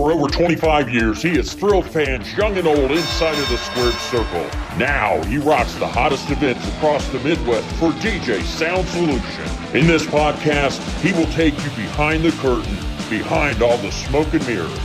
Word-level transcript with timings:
For 0.00 0.12
over 0.12 0.28
25 0.28 0.88
years, 0.88 1.20
he 1.20 1.36
has 1.36 1.52
thrilled 1.52 1.84
fans 1.84 2.32
young 2.32 2.56
and 2.56 2.66
old 2.66 2.90
inside 2.90 3.38
of 3.38 3.46
the 3.50 3.58
squared 3.58 3.92
circle. 3.92 4.46
Now, 4.78 5.22
he 5.24 5.36
rocks 5.36 5.74
the 5.74 5.86
hottest 5.86 6.30
events 6.30 6.66
across 6.68 7.06
the 7.10 7.18
Midwest 7.18 7.68
for 7.72 7.90
DJ 8.00 8.42
Sound 8.42 8.88
Solution. 8.88 9.76
In 9.76 9.86
this 9.86 10.06
podcast, 10.06 10.80
he 11.02 11.12
will 11.12 11.30
take 11.32 11.52
you 11.52 11.68
behind 11.76 12.24
the 12.24 12.30
curtain, 12.40 12.74
behind 13.10 13.60
all 13.60 13.76
the 13.76 13.90
smoke 13.90 14.32
and 14.32 14.46
mirrors. 14.46 14.80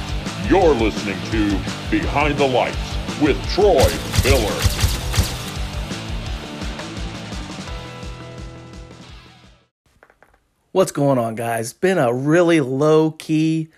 You're 0.50 0.74
listening 0.74 1.18
to 1.32 1.48
Behind 1.90 2.38
the 2.38 2.50
Lights 2.50 3.22
with 3.22 3.42
Troy 3.54 3.88
Miller. 4.26 4.62
What's 10.74 10.92
going 10.92 11.18
on, 11.18 11.36
guys? 11.36 11.72
Been 11.72 12.00
a 12.00 12.14
really 12.14 12.60
low 12.60 13.12
key 13.12 13.70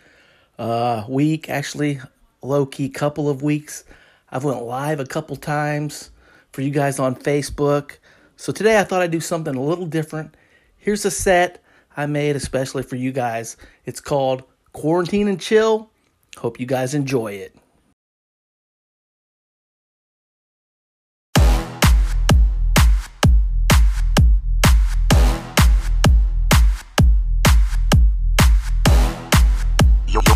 uh, 0.57 1.05
week, 1.07 1.49
actually, 1.49 1.99
low 2.41 2.65
key 2.65 2.89
couple 2.89 3.29
of 3.29 3.41
weeks. 3.41 3.84
I've 4.29 4.43
went 4.43 4.63
live 4.63 4.99
a 4.99 5.05
couple 5.05 5.35
times 5.35 6.11
for 6.52 6.61
you 6.61 6.71
guys 6.71 6.99
on 6.99 7.15
Facebook. 7.15 7.98
So 8.35 8.52
today 8.52 8.79
I 8.79 8.84
thought 8.84 9.01
I'd 9.01 9.12
do 9.12 9.20
something 9.20 9.55
a 9.55 9.62
little 9.62 9.85
different. 9.85 10.35
Here's 10.77 11.05
a 11.05 11.12
set 11.12 11.63
I 11.95 12.05
made 12.05 12.35
especially 12.35 12.84
for 12.84 12.95
you 12.95 13.12
guys. 13.12 13.57
It's 13.85 13.99
called 13.99 14.43
Quarantine 14.73 15.27
and 15.27 15.39
Chill. 15.39 15.89
Hope 16.38 16.59
you 16.59 16.65
guys 16.65 16.93
enjoy 16.93 17.34
it. 17.34 17.55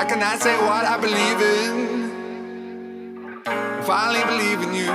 I 0.00 0.04
cannot 0.04 0.40
say 0.40 0.56
what 0.66 0.84
I 0.84 0.96
believe 0.98 1.40
in. 1.40 1.72
I 3.46 3.82
finally 3.82 4.24
believe 4.32 4.60
in 4.66 4.74
you. 4.74 4.90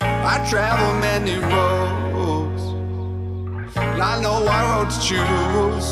I 0.00 0.44
travel 0.48 0.92
many 1.00 1.36
roads, 1.38 2.62
and 3.76 4.02
I 4.02 4.20
know 4.20 4.44
what 4.44 4.62
road 4.72 4.90
to 4.90 5.00
choose. 5.00 5.88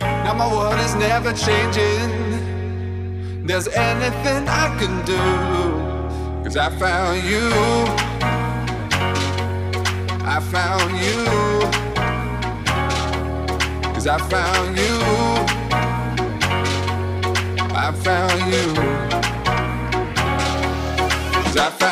Now 0.00 0.34
my 0.34 0.48
world 0.52 0.80
is 0.80 0.94
never 0.94 1.32
changing. 1.32 2.10
There's 3.46 3.68
anything 3.68 4.48
I 4.48 4.68
can 4.78 5.04
do, 5.04 5.22
cause 6.44 6.56
I 6.56 6.70
found 6.78 7.22
you. 7.24 7.50
I 10.24 10.40
found 10.40 10.90
you. 11.04 11.91
Cause 14.02 14.08
I 14.08 14.18
found 14.30 14.76
you. 14.76 14.98
I 17.72 17.92
found 17.92 18.40
you. 18.52 18.74
Cause 21.44 21.56
I 21.56 21.70
found 21.70 21.91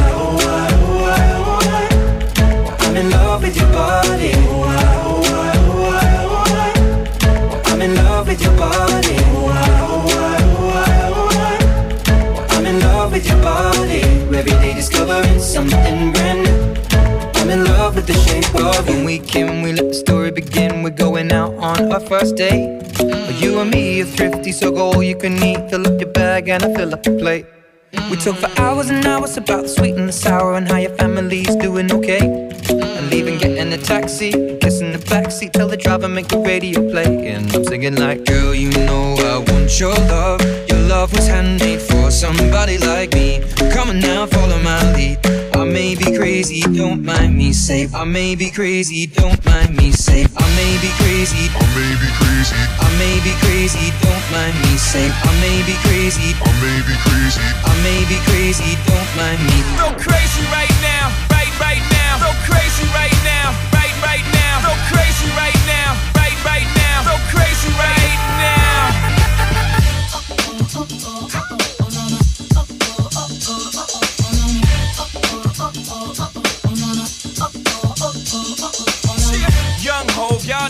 We're 20.83 20.89
going 20.89 21.31
out 21.31 21.53
on 21.55 21.91
our 21.91 21.99
first 21.99 22.35
date. 22.35 22.81
But 22.97 23.39
you 23.39 23.59
and 23.59 23.69
me 23.69 24.01
are 24.01 24.05
thrifty, 24.05 24.51
so 24.51 24.71
go 24.71 24.93
all 24.93 25.03
you 25.03 25.15
can 25.15 25.41
eat. 25.43 25.69
Fill 25.69 25.85
up 25.85 25.99
your 25.99 26.09
bag 26.09 26.49
and 26.49 26.63
I 26.63 26.73
fill 26.73 26.93
up 26.93 27.05
your 27.05 27.19
plate. 27.19 27.45
We 28.09 28.17
talk 28.17 28.37
for 28.37 28.49
hours 28.59 28.89
and 28.89 29.05
hours 29.05 29.37
about 29.37 29.63
the 29.63 29.69
sweet 29.69 29.95
and 29.95 30.09
the 30.09 30.13
sour 30.13 30.55
and 30.55 30.67
how 30.67 30.77
your 30.77 30.95
family's 30.95 31.55
doing 31.57 31.91
okay. 31.91 32.19
And 32.69 33.09
leaving, 33.11 33.37
getting 33.37 33.71
a 33.73 33.77
taxi, 33.77 34.31
kissing 34.59 34.91
the 34.91 34.97
backseat, 34.97 35.51
tell 35.51 35.67
the 35.67 35.77
driver 35.77 36.07
make 36.07 36.27
the 36.29 36.39
radio 36.39 36.89
play. 36.89 37.27
And 37.27 37.53
I'm 37.53 37.63
singing 37.65 37.97
like, 37.97 38.25
girl, 38.25 38.55
you 38.55 38.71
know 38.71 39.15
I 39.19 39.37
want 39.51 39.79
your 39.79 39.93
love. 39.93 40.41
Your 40.67 40.79
love 40.87 41.13
was 41.13 41.27
handmade 41.27 41.81
for 41.81 42.09
somebody 42.09 42.79
like 42.79 43.13
me. 43.13 43.43
Come 43.71 43.89
on 43.89 43.99
now, 43.99 44.25
follow 44.25 44.57
my 44.63 44.93
lead. 44.93 45.19
I 45.91 45.93
may 45.93 46.05
be 46.05 46.15
crazy, 46.15 46.61
don't 46.71 47.03
mind 47.03 47.35
me. 47.35 47.51
Say, 47.51 47.85
I 47.93 48.05
may 48.05 48.33
be 48.33 48.49
crazy, 48.49 49.07
don't 49.07 49.43
mind 49.45 49.75
me. 49.75 49.91
Say, 49.91 50.23
I 50.23 50.47
may 50.55 50.79
be 50.79 50.87
crazy, 51.03 51.51
I 51.51 51.67
may 51.75 51.91
be 51.99 52.07
crazy, 52.15 52.55
I 52.79 52.87
may 52.95 53.19
be 53.19 53.35
crazy, 53.43 53.91
don't 53.99 54.23
mind 54.31 54.55
me. 54.63 54.79
Say, 54.79 55.11
I 55.11 55.31
may 55.43 55.59
be 55.67 55.75
crazy, 55.83 56.31
I 56.39 56.47
may 56.63 56.79
be 56.87 56.95
crazy. 57.03 57.43
I 57.43 57.75
may 57.83 58.07
be 58.07 58.15
crazy, 58.23 58.79
don't 58.87 59.11
mind 59.19 59.43
me. 59.43 59.59
Go 59.75 59.91
crazy 59.99 60.47
right 60.47 60.71
now, 60.79 61.11
right, 61.27 61.51
right 61.59 61.83
now. 61.91 62.23
Go 62.23 62.31
crazy 62.47 62.87
right 62.95 63.11
now, 63.27 63.51
right, 63.75 63.91
right 63.99 64.23
now. 64.31 64.63
Go 64.63 64.71
crazy 64.95 65.27
right 65.35 65.59
now, 65.67 65.99
right, 66.15 66.39
right 66.47 66.71
now. 66.79 67.03
Go 67.03 67.19
crazy 67.35 67.67
right 67.75 68.15
now. 68.39 68.95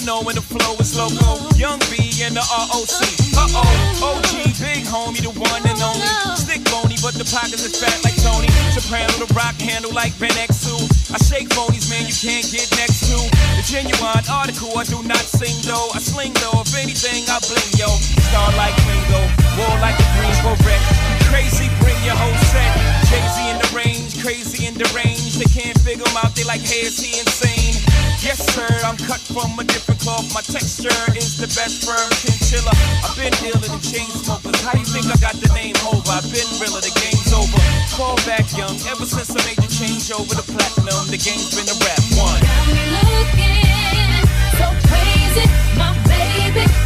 know 0.06 0.22
when 0.22 0.36
the 0.36 0.41
flow 0.41 0.76
is 0.80 0.95
loco. 0.97 1.38
Young 1.58 1.80
B 1.89 1.97
and 2.26 2.36
the 2.36 2.41
ROC. 2.41 3.02
Uh 3.38 3.47
oh, 3.58 4.18
OG, 4.18 4.58
big 4.58 4.86
homie, 4.86 5.22
the 5.22 5.34
one 5.34 5.62
and 5.66 5.80
only. 5.82 6.08
Stick 6.38 6.64
bony, 6.70 6.97
but 7.02 7.14
the 7.14 7.26
pockets 7.26 7.66
is 7.66 7.78
fat 7.78 7.97
like 8.04 8.18
Tony. 8.22 8.49
Soprano, 8.74 9.12
the 9.22 9.30
rock 9.34 9.56
handle 9.62 9.93
like 9.93 10.18
Ben 10.18 10.34
X2. 10.34 10.74
I 11.14 11.18
shake 11.22 11.49
phonies, 11.54 11.89
man, 11.89 12.06
you 12.08 12.16
can't 12.16 12.45
get 12.49 12.70
next 12.78 13.10
to. 13.10 13.18
The 13.58 13.64
genuine 13.66 14.26
article, 14.30 14.74
I 14.78 14.84
do 14.86 15.02
not 15.04 15.22
sing 15.22 15.56
though. 15.66 15.89
I 15.93 15.99
sling 15.99 16.34
though, 16.41 16.62
if 16.62 16.74
anything, 16.76 17.28
I 17.30 17.38
bling 17.45 17.72
yo. 17.78 17.89
Star 18.32 18.49
like 18.58 18.76
Ringo, 18.88 19.22
war 19.60 19.76
like 19.82 19.97
a 19.97 20.08
Greensboro 20.18 20.58
wreck. 20.66 20.82
Crazy, 21.30 21.70
bring 21.80 21.97
your 22.04 22.18
whole 22.18 22.38
set. 22.52 22.72
Jay-Z 23.08 23.38
in 23.49 23.58
the 23.60 23.70
range, 23.76 24.11
crazy 24.22 24.69
and 24.69 24.78
deranged. 24.78 25.41
They 25.41 25.49
can't 25.49 25.78
figure 25.82 26.05
him 26.05 26.17
out, 26.22 26.38
they 26.38 26.45
like, 26.45 26.61
hey, 26.61 26.86
is 26.86 27.01
he 27.01 27.17
insane? 27.19 27.74
Yes, 28.22 28.38
sir, 28.53 28.69
I'm 28.86 28.95
cut 28.95 29.19
from 29.19 29.57
a 29.57 29.65
different 29.65 29.99
cloth. 29.99 30.30
My 30.34 30.45
texture 30.45 30.93
is 31.17 31.41
the 31.41 31.49
best 31.57 31.82
firm 31.82 32.09
chinchilla. 32.22 32.72
I've 33.01 33.17
been 33.17 33.34
dealing 33.41 33.74
in 33.74 33.82
chain 33.82 34.05
smokers. 34.13 34.61
How 34.61 34.78
do 34.78 34.80
you 34.80 34.86
think 34.86 35.09
I 35.09 35.17
got 35.17 35.36
the 35.41 35.49
name 35.57 35.76
over? 35.89 36.05
I've 36.05 36.30
been 36.30 36.45
realer, 36.61 36.86
the 36.86 36.93
game's 37.01 37.34
over. 37.34 37.59
Fall 37.97 38.15
back 38.30 38.45
young, 38.53 38.78
ever 38.93 39.09
since 39.09 39.34
I 39.34 39.41
made 39.49 39.57
the 39.57 39.69
change 39.74 40.13
over 40.13 40.38
to 40.38 40.45
platinum, 40.45 41.09
the 41.09 41.17
game's 41.17 41.49
been 41.57 41.65
a 41.65 41.78
rap 41.82 42.01
one. 42.22 42.41
Got 42.45 42.65
me 42.69 42.84
looking 42.93 44.22
so 44.61 44.69
crazy, 44.86 45.45
my 45.74 45.97
baby. 46.05 46.80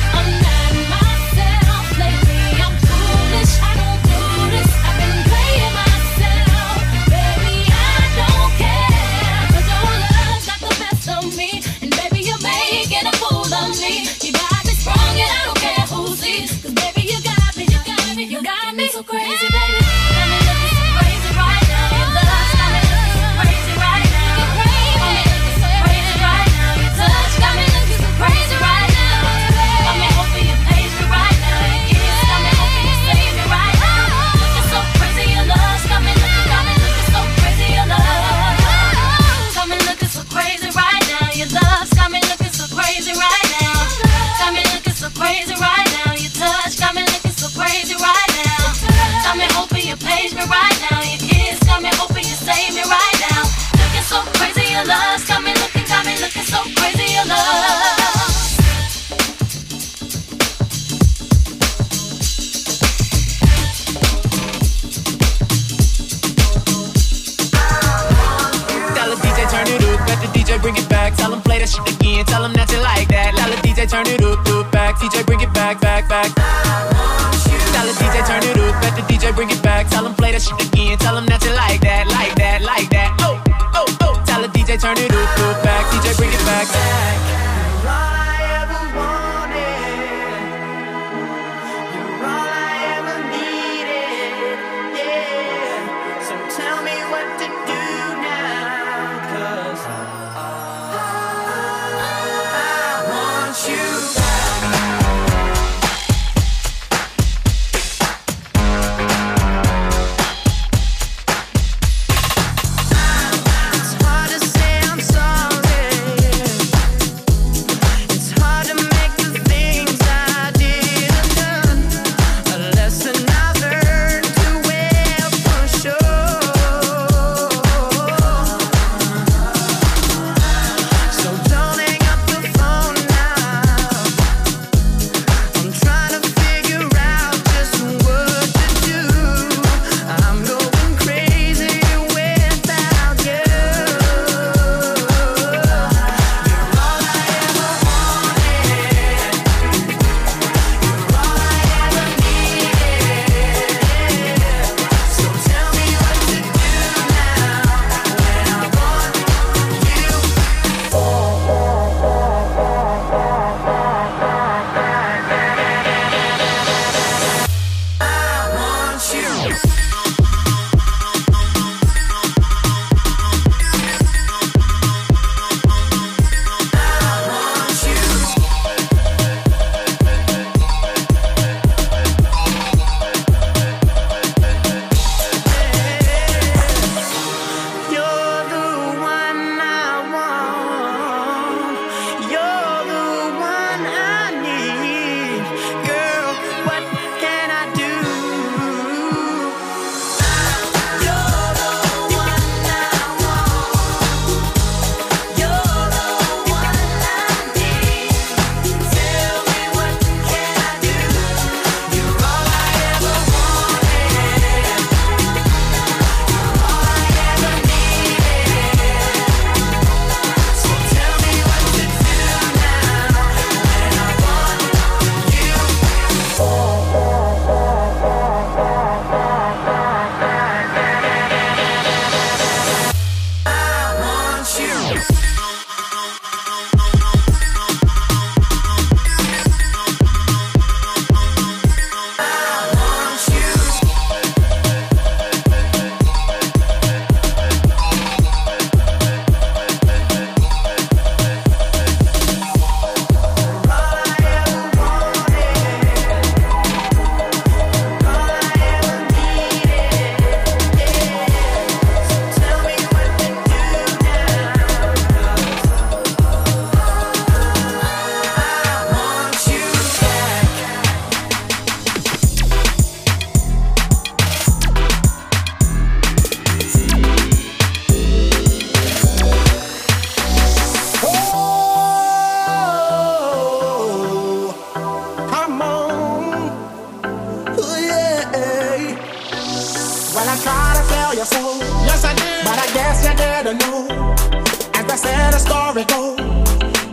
The 295.35 295.41
story 295.41 295.83
goes. 295.91 296.15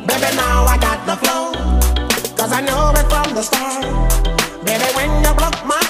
Baby, 0.09 0.31
now 0.35 0.65
I 0.65 0.77
got 0.87 0.99
the 1.07 1.17
flow. 1.23 1.45
Cause 2.39 2.53
I 2.53 2.61
knew 2.67 2.83
it 3.01 3.07
from 3.13 3.29
the 3.37 3.43
start. 3.43 3.85
Baby, 4.67 4.89
when 4.97 5.11
you 5.25 5.33
broke 5.39 5.61
my 5.65 5.82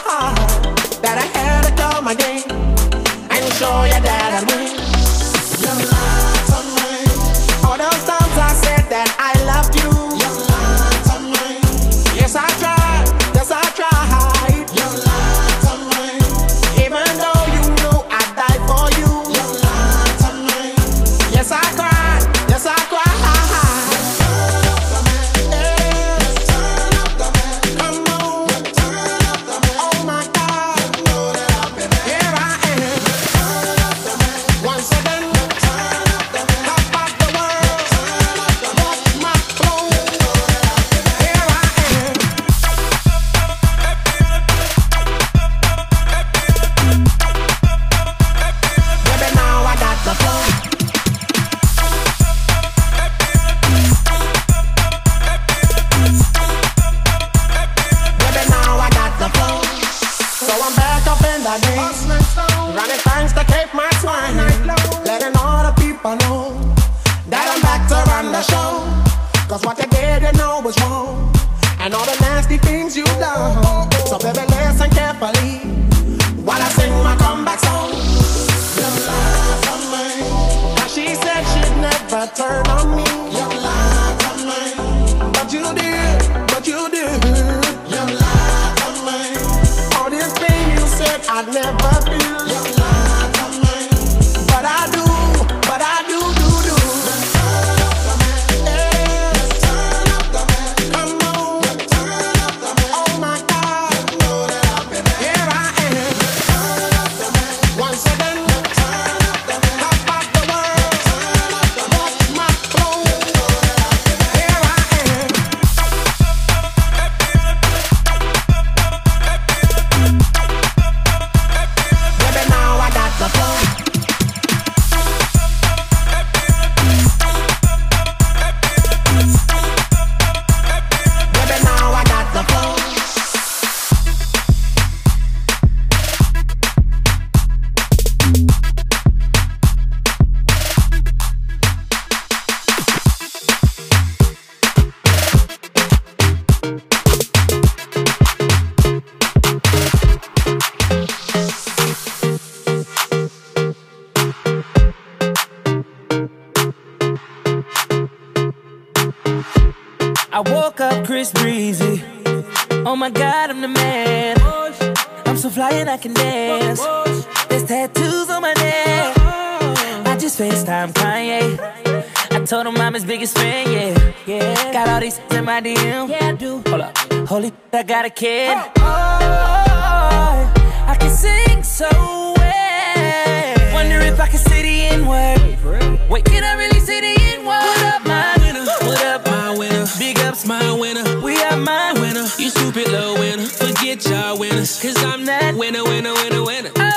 him 173.23 173.29
I'm 173.29 173.29
his 173.29 173.35
biggest 173.35 173.39
fan, 173.39 173.73
yeah. 173.73 174.13
yeah. 174.27 174.73
Got 174.73 174.89
all 174.89 175.01
these 175.01 175.21
in 175.31 175.45
my 175.45 175.61
DM. 175.61 176.09
Yeah, 176.09 176.29
I 176.29 176.33
do. 176.33 176.63
Hold 176.67 176.81
up. 176.81 176.99
Holy, 177.29 177.53
I 177.73 177.83
got 177.83 178.05
a 178.05 178.11
kid. 178.11 178.57
Oh, 178.79 180.53
I 180.87 180.97
can 180.99 181.11
sing 181.11 181.63
so 181.63 181.89
well. 182.37 183.75
Wonder 183.75 184.01
if 184.01 184.19
I 184.21 184.27
can 184.29 184.39
say 184.39 184.63
the 184.63 184.95
N 184.95 185.07
word. 185.07 186.11
Wait, 186.11 186.25
can 186.25 186.45
I 186.45 186.55
really 186.57 186.81
say 186.81 187.01
the 187.01 187.23
N 187.39 187.47
word? 187.47 187.63
What 187.63 187.83
up, 187.95 188.05
my 188.07 188.37
winner? 188.39 188.65
What 188.65 189.05
up, 189.05 189.27
my 189.27 189.59
winner? 189.59 189.87
Big 189.99 190.19
ups, 190.21 190.47
my 190.47 190.73
winner. 190.73 191.21
We 191.21 191.41
are 191.43 191.57
my 191.57 191.93
winner. 191.95 192.27
You 192.39 192.51
stupid 192.51 192.89
little 192.89 193.15
winner. 193.15 193.47
Forget 193.47 194.05
y'all 194.07 194.39
winners. 194.39 194.81
Cause 194.83 194.97
I'm 195.05 195.25
that 195.27 195.55
winner, 195.55 195.85
winner, 195.85 196.15
winner, 196.15 196.45
winner. 196.45 196.73
Winner. 196.77 196.92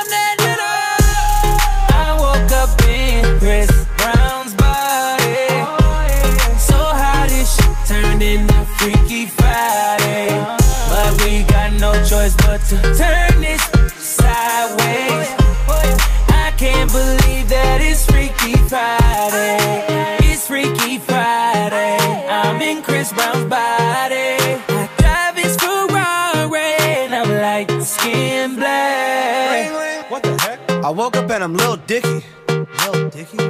Woke 30.96 31.18
up 31.18 31.30
and 31.30 31.44
I'm 31.44 31.54
Lil 31.54 31.76
Dicky. 31.76 32.24
Lil 32.48 33.10
Dicky? 33.10 33.38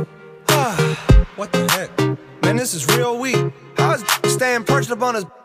what 1.36 1.52
the 1.52 1.68
heck? 1.72 2.44
Man, 2.44 2.56
this 2.56 2.74
is 2.74 2.88
real 2.98 3.20
weak. 3.20 3.38
How's 3.78 4.04
staying 4.32 4.64
perched 4.64 4.90
up 4.90 5.04
on 5.04 5.14
his 5.16 5.26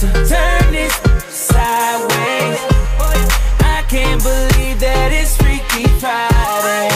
to 0.00 0.12
turn 0.12 0.72
this 0.72 0.92
sideways. 1.32 2.60
I 3.64 3.82
can't 3.88 4.22
believe 4.22 4.78
that 4.80 5.10
it's 5.10 5.34
Freaky 5.38 5.88
Friday. 5.98 6.90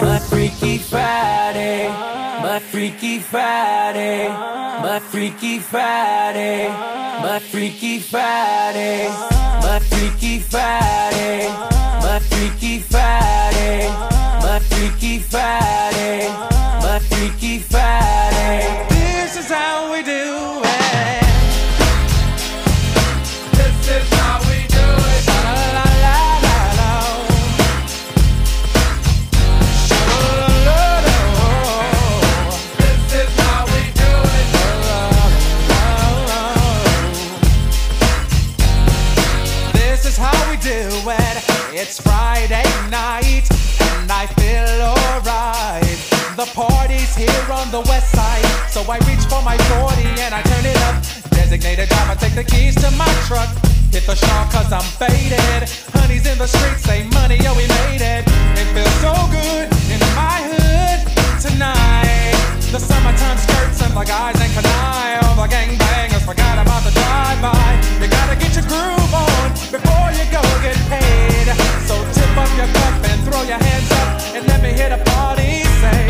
My 0.00 0.18
Freaky 0.18 0.78
Friday. 0.78 1.88
My 1.88 2.58
Freaky 2.58 3.18
Friday. 3.18 4.28
My 4.28 4.98
Freaky 4.98 5.58
Friday. 5.58 6.68
My 6.68 7.38
Freaky 7.38 7.98
Friday. 7.98 9.08
My 9.60 9.78
Freaky 9.80 10.38
Friday. 10.38 11.48
My 12.00 12.18
Freaky 12.30 12.78
Friday. 12.78 13.88
My 14.40 14.58
Freaky 14.60 15.18
Friday. 15.18 16.47
Night 42.46 43.42
and 43.98 44.10
I 44.10 44.26
feel 44.38 44.78
alright. 44.86 45.98
The 46.38 46.46
party's 46.54 47.16
here 47.16 47.46
on 47.50 47.70
the 47.72 47.80
west 47.90 48.14
side, 48.14 48.46
so 48.70 48.80
I 48.86 48.98
reach 49.10 49.26
for 49.26 49.42
my 49.42 49.58
40 49.82 50.06
and 50.22 50.32
I 50.32 50.42
turn 50.42 50.64
it 50.64 50.78
up. 50.86 51.02
Designated 51.34 51.88
driver, 51.88 52.14
take 52.14 52.34
the 52.34 52.44
keys 52.44 52.76
to 52.76 52.90
my 52.94 53.10
truck. 53.26 53.50
Hit 53.90 54.06
the 54.06 54.14
shop 54.14 54.52
cause 54.52 54.70
I'm 54.72 54.86
faded. 55.02 55.66
Honey's 55.98 56.26
in 56.30 56.38
the 56.38 56.46
streets, 56.46 56.84
say 56.86 57.02
money, 57.10 57.38
oh 57.42 57.58
we 57.58 57.66
made 57.66 58.06
it. 58.06 58.22
It 58.54 58.68
feels 58.70 58.96
so 59.02 59.14
good 59.34 59.66
in 59.90 59.98
my 60.14 60.38
hood 60.46 61.00
tonight. 61.42 62.38
The 62.70 62.78
summertime 62.78 63.38
skirts 63.38 63.82
and 63.82 63.94
the 63.98 64.04
guys 64.06 64.38
ain't 64.38 64.54
canine. 64.54 65.26
All 65.26 65.34
the 65.42 65.50
gangbangers 65.50 66.22
forgot 66.22 66.62
about 66.62 66.86
the 66.86 66.94
drive-by. 66.94 67.82
You 67.98 68.06
gotta 68.06 68.38
get 68.38 68.54
your 68.54 68.66
groove 68.70 69.10
on 69.10 69.50
before 69.74 70.08
you 70.14 70.22
go 70.30 70.42
get 70.62 70.78
paid. 70.86 71.87
Up 72.38 72.50
your 72.56 72.70
cup 72.78 72.94
and 73.10 73.20
throw 73.26 73.42
your 73.42 73.58
hands 73.58 73.90
up 74.00 74.08
and 74.36 74.46
let 74.46 74.62
me 74.62 74.70
hear 74.72 74.90
the 74.90 75.02
party 75.10 75.66
say, 75.82 76.00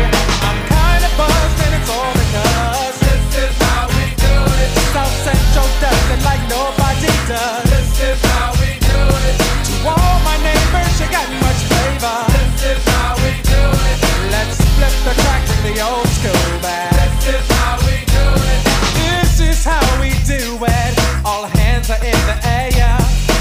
I'm 0.45 0.59
kinda 0.69 1.09
buzzed 1.17 1.59
and 1.65 1.73
it's 1.77 1.89
all 1.89 2.13
because 2.21 2.95
this 3.01 3.25
is 3.45 3.55
how 3.65 3.89
we 3.97 4.05
do 4.13 4.35
it. 4.61 4.69
South 4.93 5.15
Central 5.25 5.67
does 5.81 6.05
it 6.13 6.21
like 6.29 6.41
nobody 6.45 7.09
does. 7.25 7.65
This 7.73 7.91
is 8.13 8.19
how 8.29 8.53
we 8.61 8.77
do 8.77 9.01
it. 9.25 9.35
To 9.41 9.73
all 9.89 10.17
my 10.21 10.37
neighbors, 10.45 10.93
you 11.01 11.07
got 11.09 11.27
much 11.41 11.61
flavor. 11.69 12.19
This 12.37 12.77
is 12.77 12.81
how 12.93 13.17
we 13.25 13.33
do 13.53 13.63
it. 13.89 13.97
Let's 14.29 14.57
flip 14.77 14.95
the 15.07 15.13
track, 15.23 15.41
bring 15.49 15.73
the 15.73 15.81
old 15.81 16.09
school 16.17 16.49
back. 16.61 16.93
This 17.25 17.41
is 17.41 17.47
how 17.57 17.73
we 17.89 18.05
do 18.05 18.25
it. 18.53 18.61
This 19.01 19.33
is 19.49 19.59
how 19.65 19.85
we 19.97 20.13
do 20.29 20.61
it. 20.61 20.93
All 21.25 21.45
hands 21.57 21.89
are 21.89 22.03
in 22.05 22.19
the 22.29 22.37
air 22.45 22.97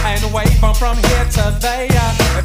and 0.08 0.24
wave 0.32 0.62
'em 0.64 0.74
from 0.74 0.96
here 1.08 1.26
to 1.36 1.44
there. 1.60 1.87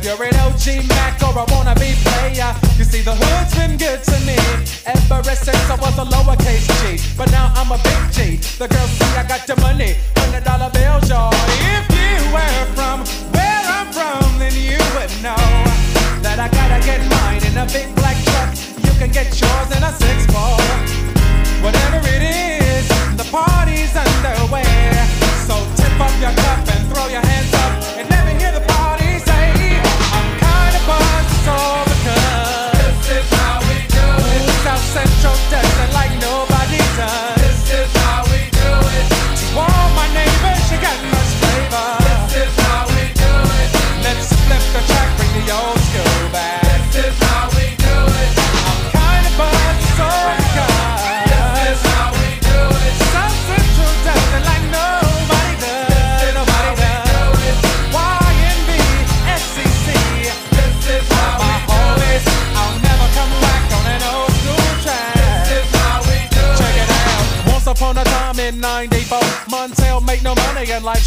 You're 0.04 0.22
an 0.22 0.36
OG 0.36 0.86
Mac 0.90 1.24
or 1.24 1.32
a 1.32 1.46
wannabe 1.48 1.96
player, 2.04 2.52
you 2.78 2.84
see 2.84 3.02
the 3.02 3.16
hood's 3.16 3.56
been 3.56 3.78
good 3.78 4.04
to 4.04 4.20
me 4.28 4.36
ever 4.86 5.36
since 5.36 5.70
I 5.70 5.76
was 5.80 5.98
a 5.98 6.04
lowercase 6.04 6.68
G. 6.84 7.00
But 7.18 7.32
now 7.32 7.54
I'm 7.56 7.72
a 7.72 7.80
big 7.80 8.12
G. 8.12 8.36
The 8.60 8.68
girls 8.68 8.92
see 8.92 9.16
I 9.16 9.24
got 9.26 9.48
the 9.48 9.56
money, 9.62 9.96
hundred 10.18 10.44
dollar 10.44 10.70
bills, 10.72 11.10
y'all. 11.10 11.32
If 11.72 11.88
you 11.96 12.20
were 12.36 12.66
from 12.76 13.08
where 13.32 13.64
I'm 13.72 13.88
from, 13.96 14.40
then 14.40 14.52
you 14.54 14.78
would 14.96 15.14
know 15.24 15.40
that 16.20 16.38
I 16.38 16.50
gotta 16.52 16.84
get 16.86 17.00
mine 17.08 17.44
in 17.48 17.56
a 17.58 17.66
big 17.72 17.88
black 17.96 18.20
truck. 18.28 18.52
You 18.84 18.92
can 19.00 19.10
get 19.10 19.32
yours 19.40 19.70
in 19.72 19.84
a 19.84 19.92
six 19.96 20.26
four. 20.28 20.60
Whatever 21.64 22.04
it 22.12 22.24
is, 22.24 22.63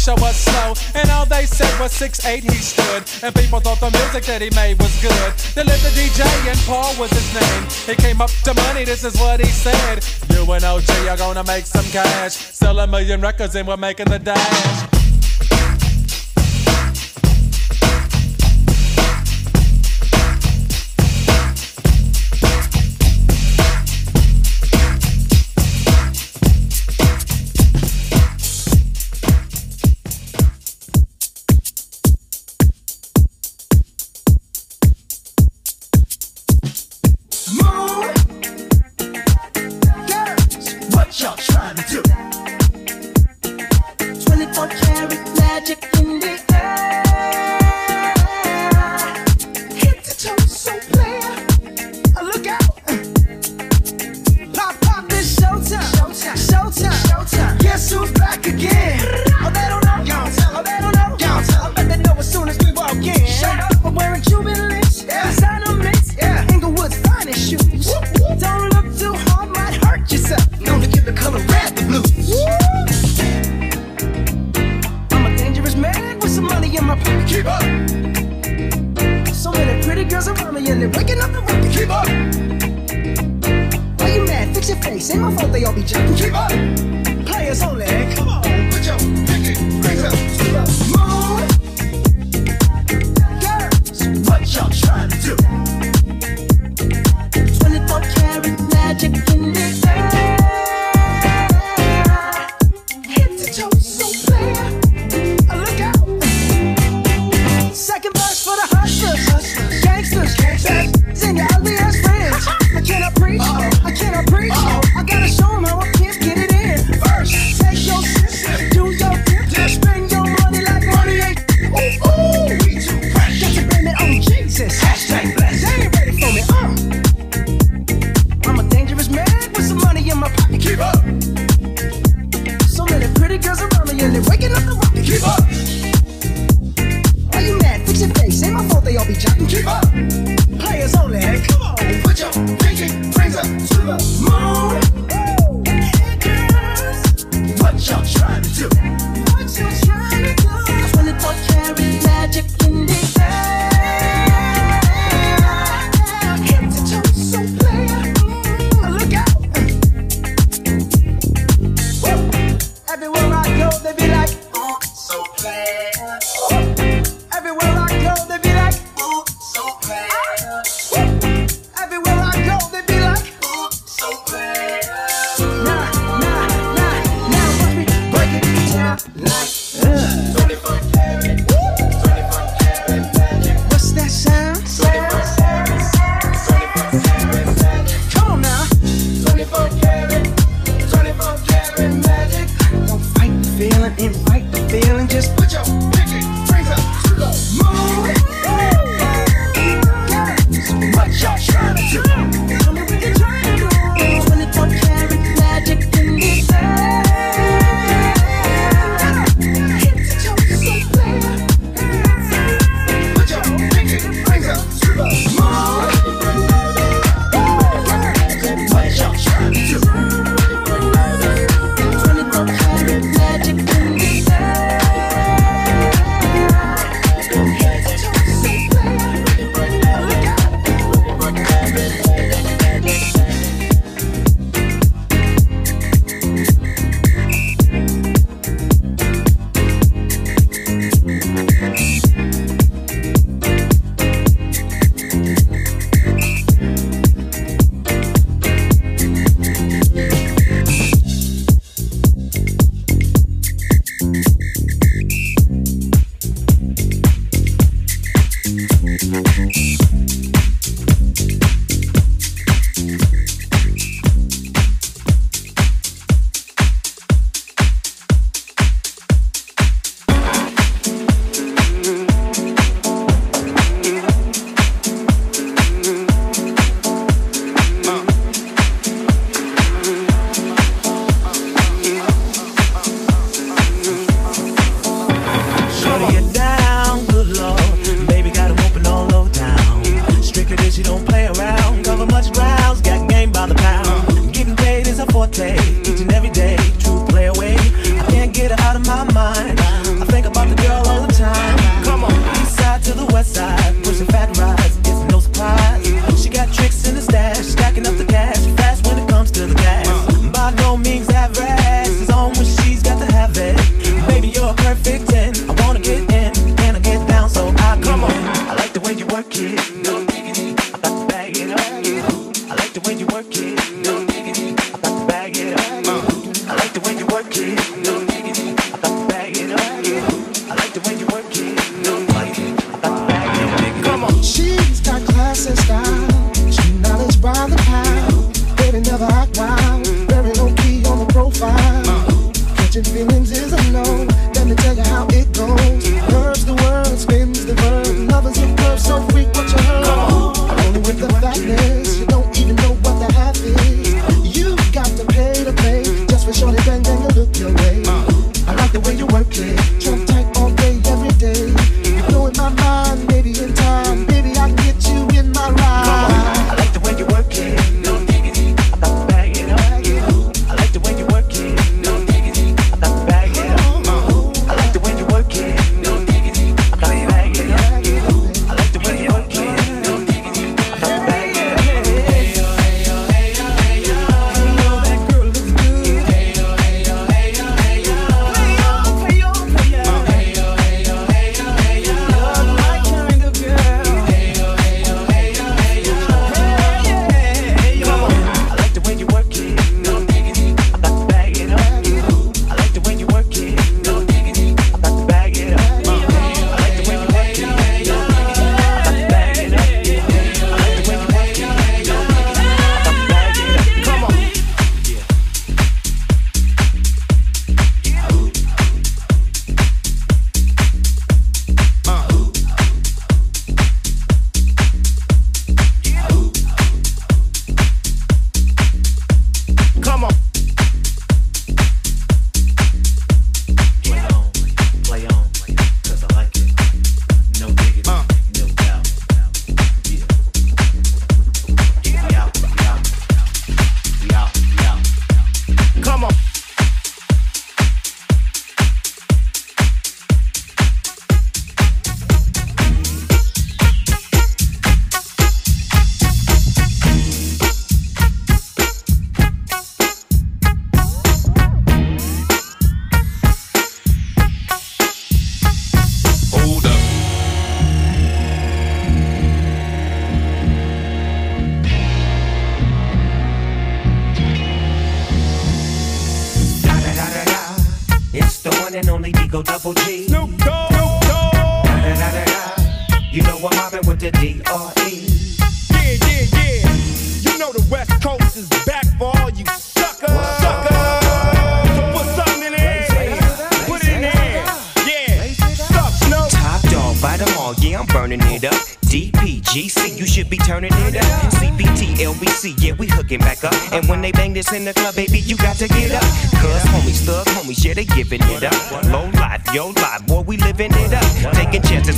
show 0.07 0.15
was 0.23 0.35
slow. 0.37 0.73
And 0.95 1.09
all 1.11 1.25
they 1.25 1.45
said 1.45 1.73
was 1.79 1.91
6'8 1.91 2.43
he 2.43 2.49
stood. 2.49 3.03
And 3.23 3.35
people 3.35 3.59
thought 3.59 3.79
the 3.79 3.91
music 3.91 4.23
that 4.23 4.41
he 4.41 4.49
made 4.55 4.79
was 4.79 4.93
good. 5.01 5.31
They 5.55 5.63
lived 5.63 5.83
the 5.83 5.91
DJ 5.91 6.23
and 6.47 6.59
Paul 6.59 6.95
was 6.97 7.11
his 7.11 7.27
name. 7.35 7.63
He 7.85 7.95
came 8.01 8.21
up 8.21 8.31
to 8.45 8.53
money, 8.53 8.85
this 8.85 9.03
is 9.03 9.19
what 9.19 9.39
he 9.39 9.51
said. 9.51 10.05
You 10.31 10.49
and 10.51 10.63
OG 10.63 10.89
are 11.09 11.17
gonna 11.17 11.43
make 11.43 11.65
some 11.65 11.85
cash. 11.91 12.33
Sell 12.33 12.79
a 12.79 12.87
million 12.87 13.19
records 13.19 13.55
and 13.55 13.67
we're 13.67 13.77
making 13.77 14.07
the 14.07 14.19
dash. 14.19 14.86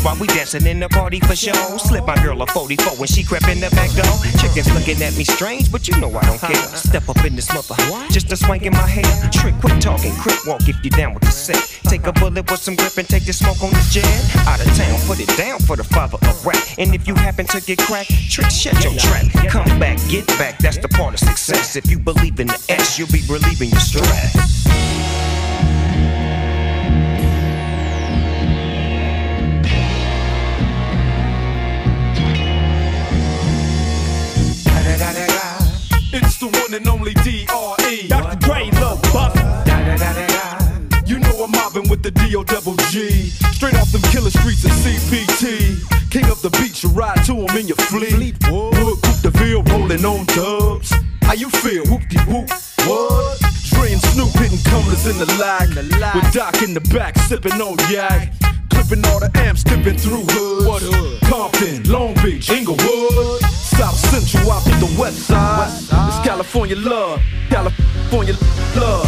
while 0.10 0.20
we 0.20 0.28
dancing 0.28 0.66
in 0.66 0.80
the 0.80 0.90
party 0.90 1.20
for 1.20 1.36
show. 1.36 1.54
Slip 1.78 2.06
my 2.06 2.16
girl 2.24 2.42
a 2.42 2.48
44 2.48 2.98
when 2.98 3.08
she 3.08 3.24
crept 3.24 3.48
in 3.48 3.60
the 3.60 3.70
back 3.72 3.92
door. 3.94 4.16
Chickens 4.42 4.72
looking 4.74 5.02
at 5.04 5.16
me 5.16 5.24
strange, 5.24 5.72
but 5.72 5.88
you 5.88 5.96
know 6.00 6.10
I 6.18 6.26
don't 6.26 6.40
care. 6.40 6.68
Step 6.76 7.08
up 7.10 7.24
in 7.26 7.36
this 7.36 7.50
mother, 7.54 7.76
just 8.10 8.32
a 8.32 8.36
swank 8.36 8.64
in 8.64 8.74
my 8.74 8.88
hair. 8.88 9.06
Trick, 9.32 9.54
quit 9.62 9.80
talking, 9.82 10.14
quick 10.18 10.40
walk 10.48 10.68
if 10.68 10.84
you 10.84 10.90
down 10.90 11.14
with 11.14 11.24
the 11.24 11.32
set. 11.32 11.62
Take 11.84 12.08
a 12.08 12.14
bullet 12.14 12.50
with 12.50 12.60
some 12.60 12.76
grip 12.76 12.98
and 12.98 13.08
take 13.08 13.26
the 13.26 13.34
smoke 13.34 13.62
on 13.62 13.70
the 13.70 13.86
jet. 13.92 14.10
Out 14.48 14.60
of 14.60 14.70
town, 14.76 14.98
put 15.06 15.20
it 15.20 15.30
down 15.38 15.60
for 15.60 15.76
the 15.76 15.84
father 15.84 16.18
of 16.28 16.46
rap. 16.46 16.58
And 16.78 16.96
if 16.96 17.08
you 17.08 17.14
happen 17.14 17.46
to 17.48 17.62
get 17.62 17.78
cracked, 17.80 18.12
trick, 18.32 18.50
shut 18.50 18.82
your 18.84 18.96
trap. 18.98 19.26
Come 19.50 19.80
back, 19.80 20.00
get 20.10 20.26
back, 20.40 20.58
that's 20.58 20.78
the 20.78 20.90
part 20.90 21.14
of 21.14 21.20
success. 21.20 21.76
If 21.76 21.90
you 21.90 22.00
believe 22.00 22.40
in 22.40 22.48
the 22.48 22.60
S, 22.70 22.98
you'll 22.98 23.14
be 23.14 23.22
relieving 23.30 23.70
your 23.70 23.80
stress. 23.80 25.19
It's 36.22 36.38
the 36.38 36.48
one 36.48 36.74
and 36.74 36.86
only 36.88 37.14
D.R.E. 37.14 38.08
Dr. 38.10 38.36
Dre, 38.40 38.70
Lil 38.72 38.98
Buff. 39.14 39.34
You 41.08 41.18
know 41.20 41.44
I'm 41.44 41.52
mobbing 41.52 41.88
with 41.90 42.04
the 42.04 42.12
D.O. 42.12 42.44
Double 42.44 42.76
G. 42.92 43.30
Straight 43.56 43.76
off 43.76 43.92
them 43.92 44.02
killer 44.12 44.30
streets 44.30 44.66
of 44.66 44.72
CPT. 44.72 45.80
King 46.12 46.26
of 46.26 46.42
the 46.42 46.50
beach, 46.60 46.84
you 46.84 46.90
ride 46.90 47.24
to 47.26 47.34
him 47.36 47.58
in 47.58 47.68
your 47.68 47.78
fleet. 47.78 48.36
Wood, 48.50 49.02
Coupe 49.02 49.22
de 49.22 49.30
Ville, 49.32 49.64
rolling 49.64 50.04
on 50.04 50.26
dubs. 50.26 50.94
How 51.22 51.34
you 51.34 51.50
feel? 51.50 51.86
Whoop-de-whoop, 51.86 52.50
what? 52.86 53.39
homeless 54.80 55.06
in 55.08 55.18
the 55.18 55.26
lag. 55.40 55.70
With 56.16 56.34
Doc 56.34 56.62
in 56.62 56.74
the 56.74 56.82
back, 56.94 57.18
sipping 57.28 57.62
on 57.62 57.78
yak. 57.90 58.34
Clipping 58.70 59.06
all 59.06 59.20
the 59.20 59.32
amps, 59.36 59.64
dipping 59.64 59.98
through 59.98 60.24
hoods. 60.30 60.66
What 60.66 60.82
hood? 60.82 61.22
Compton, 61.22 61.84
Long 61.92 62.14
Beach, 62.24 62.50
Inglewood. 62.50 63.42
South 63.42 63.96
Central, 63.96 64.52
out 64.52 64.66
in 64.68 64.80
the 64.80 64.92
west 65.00 65.28
side. 65.28 65.70
It's 66.08 66.20
California 66.28 66.76
love. 66.76 67.22
California 67.50 68.36
love. 68.76 69.08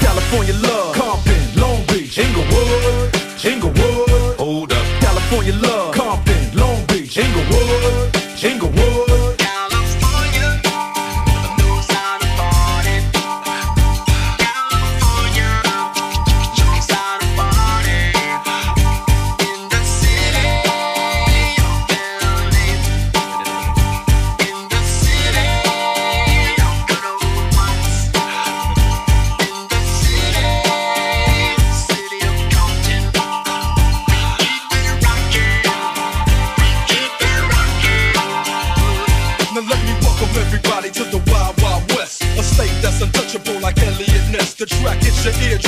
California 0.00 0.54
love. 0.54 0.94
Compton, 0.96 1.42
Long 1.60 1.84
Beach, 1.86 2.18
Inglewood. 2.18 3.14
Inglewood. 3.44 4.38
Hold 4.38 4.72
up. 4.72 4.86
California 5.00 5.54
love. 5.54 5.73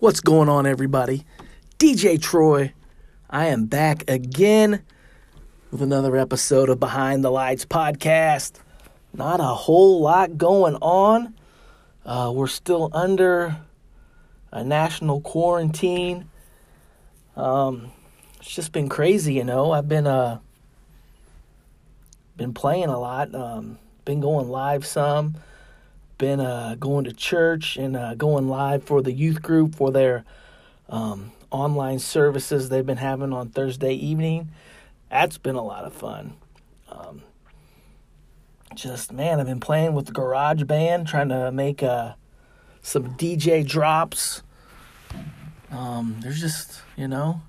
What's 0.00 0.20
going 0.20 0.48
on, 0.48 0.64
everybody? 0.64 1.24
DJ 1.80 2.22
Troy. 2.22 2.72
I 3.28 3.46
am 3.46 3.64
back 3.64 4.08
again 4.08 4.84
with 5.72 5.82
another 5.82 6.16
episode 6.16 6.68
of 6.68 6.78
Behind 6.78 7.24
the 7.24 7.32
Lights 7.32 7.64
podcast. 7.64 8.60
Not 9.12 9.40
a 9.40 9.42
whole 9.42 10.00
lot 10.00 10.38
going 10.38 10.76
on. 10.76 11.34
Uh, 12.06 12.30
we're 12.32 12.46
still 12.46 12.90
under 12.92 13.56
a 14.52 14.62
national 14.62 15.20
quarantine. 15.20 16.30
Um, 17.34 17.90
it's 18.38 18.54
just 18.54 18.70
been 18.70 18.88
crazy, 18.88 19.34
you 19.34 19.42
know. 19.42 19.72
I've 19.72 19.88
been 19.88 20.06
uh, 20.06 20.38
been 22.36 22.54
playing 22.54 22.88
a 22.88 23.00
lot. 23.00 23.34
Um, 23.34 23.80
been 24.04 24.20
going 24.20 24.48
live 24.48 24.86
some. 24.86 25.34
Been 26.18 26.40
uh, 26.40 26.76
going 26.78 27.04
to 27.04 27.12
church 27.12 27.76
and 27.76 27.96
uh, 27.96 28.14
going 28.14 28.48
live 28.48 28.84
for 28.84 29.02
the 29.02 29.12
youth 29.12 29.40
group 29.40 29.74
for 29.74 29.90
their 29.90 30.24
um, 30.88 31.32
online 31.50 31.98
services 32.00 32.68
they've 32.68 32.84
been 32.84 32.98
having 32.98 33.32
on 33.32 33.48
Thursday 33.50 33.94
evening. 33.94 34.50
That's 35.10 35.38
been 35.38 35.54
a 35.54 35.64
lot 35.64 35.84
of 35.84 35.92
fun. 35.92 36.34
Um, 36.88 37.22
just 38.74 39.12
man, 39.12 39.40
I've 39.40 39.46
been 39.46 39.60
playing 39.60 39.94
with 39.94 40.06
the 40.06 40.12
Garage 40.12 40.64
Band, 40.64 41.06
trying 41.06 41.28
to 41.28 41.52
make 41.52 41.82
uh, 41.82 42.14
some 42.82 43.14
DJ 43.16 43.66
drops. 43.66 44.42
Um, 45.70 46.16
there's 46.20 46.40
just 46.40 46.82
you 46.98 47.06
know, 47.06 47.42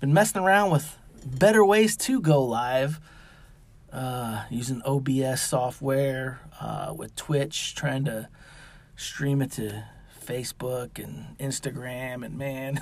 been 0.00 0.12
messing 0.12 0.42
around 0.42 0.72
with 0.72 0.98
better 1.24 1.64
ways 1.64 1.96
to 1.96 2.20
go 2.20 2.42
live. 2.42 2.98
Uh, 3.92 4.44
using 4.50 4.82
OBS 4.84 5.40
software 5.40 6.40
uh, 6.60 6.92
with 6.96 7.16
Twitch, 7.16 7.74
trying 7.74 8.04
to 8.04 8.28
stream 8.96 9.40
it 9.40 9.52
to 9.52 9.84
Facebook 10.22 11.02
and 11.02 11.38
Instagram, 11.38 12.24
and 12.24 12.36
man, 12.36 12.80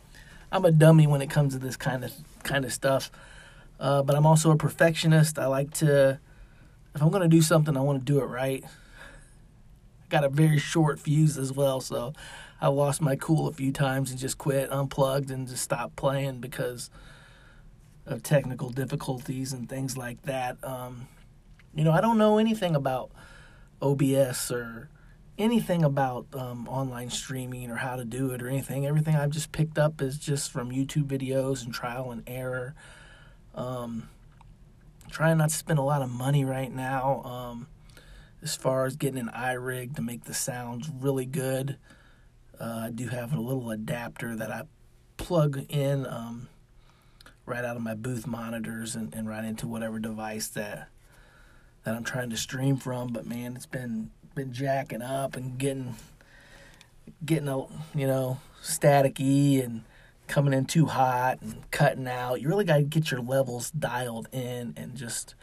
I'm 0.52 0.64
a 0.64 0.70
dummy 0.70 1.06
when 1.06 1.20
it 1.20 1.28
comes 1.28 1.52
to 1.52 1.58
this 1.58 1.76
kind 1.76 2.04
of 2.04 2.12
kind 2.42 2.64
of 2.64 2.72
stuff. 2.72 3.10
Uh, 3.78 4.02
but 4.02 4.16
I'm 4.16 4.24
also 4.24 4.50
a 4.50 4.56
perfectionist. 4.56 5.38
I 5.38 5.46
like 5.46 5.74
to, 5.74 6.18
if 6.94 7.02
I'm 7.02 7.10
gonna 7.10 7.28
do 7.28 7.42
something, 7.42 7.76
I 7.76 7.80
want 7.80 7.98
to 8.06 8.12
do 8.12 8.20
it 8.20 8.24
right. 8.26 8.64
I 8.64 10.08
got 10.08 10.24
a 10.24 10.30
very 10.30 10.58
short 10.58 10.98
fuse 10.98 11.36
as 11.36 11.52
well, 11.52 11.82
so 11.82 12.14
I 12.60 12.68
lost 12.68 13.02
my 13.02 13.16
cool 13.16 13.46
a 13.48 13.52
few 13.52 13.72
times 13.72 14.10
and 14.10 14.18
just 14.18 14.38
quit, 14.38 14.72
unplugged, 14.72 15.30
and 15.30 15.46
just 15.46 15.64
stopped 15.64 15.96
playing 15.96 16.40
because 16.40 16.88
of 18.06 18.22
technical 18.22 18.70
difficulties 18.70 19.52
and 19.52 19.68
things 19.68 19.96
like 19.96 20.22
that. 20.22 20.62
Um, 20.62 21.08
you 21.74 21.84
know, 21.84 21.92
I 21.92 22.00
don't 22.00 22.18
know 22.18 22.38
anything 22.38 22.74
about 22.74 23.10
OBS 23.82 24.50
or 24.50 24.88
anything 25.38 25.84
about 25.84 26.26
um, 26.32 26.66
online 26.68 27.10
streaming 27.10 27.70
or 27.70 27.76
how 27.76 27.96
to 27.96 28.04
do 28.04 28.30
it 28.30 28.42
or 28.42 28.48
anything. 28.48 28.86
Everything 28.86 29.16
I've 29.16 29.30
just 29.30 29.52
picked 29.52 29.78
up 29.78 30.00
is 30.00 30.18
just 30.18 30.50
from 30.50 30.70
YouTube 30.70 31.04
videos 31.04 31.64
and 31.64 31.74
trial 31.74 32.10
and 32.10 32.22
error. 32.26 32.74
Um, 33.54 34.08
trying 35.10 35.38
not 35.38 35.50
to 35.50 35.54
spend 35.54 35.78
a 35.78 35.82
lot 35.82 36.02
of 36.02 36.10
money 36.10 36.44
right 36.44 36.72
now 36.72 37.22
um, 37.24 37.68
as 38.42 38.56
far 38.56 38.86
as 38.86 38.96
getting 38.96 39.20
an 39.20 39.30
iRig 39.34 39.96
to 39.96 40.02
make 40.02 40.24
the 40.24 40.34
sounds 40.34 40.88
really 40.88 41.26
good. 41.26 41.76
Uh, 42.58 42.82
I 42.84 42.90
do 42.90 43.08
have 43.08 43.32
a 43.32 43.40
little 43.40 43.70
adapter 43.70 44.34
that 44.36 44.50
I 44.50 44.62
plug 45.16 45.66
in 45.68 46.06
um, 46.06 46.48
right 47.46 47.64
out 47.64 47.76
of 47.76 47.82
my 47.82 47.94
booth 47.94 48.26
monitors 48.26 48.94
and, 48.94 49.14
and 49.14 49.28
right 49.28 49.44
into 49.44 49.66
whatever 49.66 49.98
device 49.98 50.48
that 50.48 50.88
that 51.84 51.94
I'm 51.94 52.04
trying 52.04 52.30
to 52.30 52.36
stream 52.36 52.76
from. 52.76 53.12
But 53.12 53.26
man, 53.26 53.54
it's 53.56 53.66
been 53.66 54.10
been 54.34 54.52
jacking 54.52 55.02
up 55.02 55.36
and 55.36 55.56
getting 55.56 55.94
getting 57.24 57.48
a 57.48 57.58
you 57.94 58.06
know 58.06 58.40
staticky 58.62 59.64
and 59.64 59.84
coming 60.26 60.52
in 60.52 60.66
too 60.66 60.86
hot 60.86 61.40
and 61.40 61.70
cutting 61.70 62.08
out. 62.08 62.40
You 62.40 62.48
really 62.48 62.64
got 62.64 62.78
to 62.78 62.82
get 62.82 63.10
your 63.10 63.20
levels 63.20 63.70
dialed 63.70 64.28
in 64.32 64.74
and 64.76 64.96
just 64.96 65.34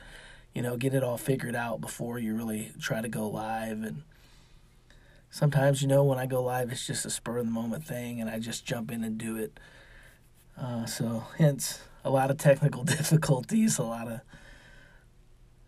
you 0.53 0.61
know 0.61 0.77
get 0.77 0.93
it 0.93 1.03
all 1.03 1.17
figured 1.17 1.55
out 1.55 1.81
before 1.81 2.19
you 2.19 2.35
really 2.35 2.71
try 2.79 3.01
to 3.01 3.09
go 3.09 3.27
live 3.27 3.83
and 3.83 4.03
sometimes 5.29 5.81
you 5.81 5.87
know 5.87 6.03
when 6.03 6.19
i 6.19 6.25
go 6.25 6.43
live 6.43 6.71
it's 6.71 6.85
just 6.85 7.05
a 7.05 7.09
spur 7.09 7.37
of 7.39 7.45
the 7.45 7.51
moment 7.51 7.83
thing 7.83 8.21
and 8.21 8.29
i 8.29 8.39
just 8.39 8.65
jump 8.65 8.91
in 8.91 9.03
and 9.03 9.17
do 9.17 9.35
it 9.35 9.59
uh, 10.59 10.85
so 10.85 11.25
hence 11.37 11.81
a 12.03 12.09
lot 12.09 12.29
of 12.31 12.37
technical 12.37 12.83
difficulties 12.97 13.77
a 13.77 13.83
lot 13.83 14.07
of 14.07 14.21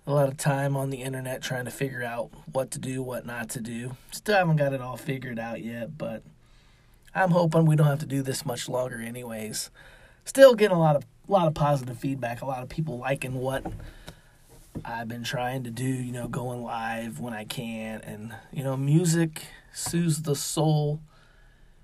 a 0.07 0.13
lot 0.13 0.29
of 0.29 0.37
time 0.37 0.77
on 0.77 0.91
the 0.91 1.01
internet 1.01 1.41
trying 1.41 1.65
to 1.65 1.71
figure 1.71 2.03
out 2.03 2.29
what 2.51 2.69
to 2.71 2.79
do 2.79 3.01
what 3.01 3.25
not 3.25 3.49
to 3.49 3.59
do. 3.59 3.97
Still 4.11 4.37
haven't 4.37 4.57
got 4.57 4.71
it 4.73 4.81
all 4.81 4.97
figured 4.97 5.39
out 5.39 5.63
yet 5.63 5.97
but 5.97 6.23
i'm 7.13 7.31
hoping 7.31 7.65
we 7.65 7.75
don't 7.75 7.87
have 7.87 7.99
to 7.99 8.05
do 8.05 8.21
this 8.21 8.45
much 8.45 8.69
longer 8.69 8.99
anyways. 8.99 9.71
Still 10.25 10.55
getting 10.55 10.77
a 10.77 10.79
lot 10.79 10.95
of 10.95 11.05
a 11.27 11.31
lot 11.31 11.47
of 11.47 11.53
positive 11.53 11.97
feedback 11.97 12.41
a 12.41 12.45
lot 12.45 12.63
of 12.63 12.69
people 12.69 12.97
liking 12.97 13.35
what 13.35 13.65
I've 14.83 15.07
been 15.07 15.23
trying 15.23 15.63
to 15.63 15.71
do, 15.71 15.85
you 15.85 16.11
know, 16.11 16.27
going 16.27 16.63
live 16.63 17.19
when 17.19 17.33
I 17.33 17.45
can, 17.45 18.01
and 18.01 18.35
you 18.51 18.63
know, 18.63 18.75
music 18.75 19.43
soothes 19.73 20.23
the 20.23 20.35
soul, 20.35 20.99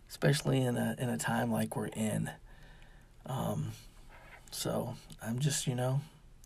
especially 0.09 0.61
in 0.61 0.77
a 0.77 0.95
in 0.97 1.09
a 1.09 1.17
time 1.17 1.51
like 1.51 1.75
we're 1.75 1.87
in. 1.87 2.29
Um, 3.25 3.71
so 4.51 4.95
I'm 5.21 5.39
just, 5.39 5.67
you 5.67 5.75
know, 5.75 6.01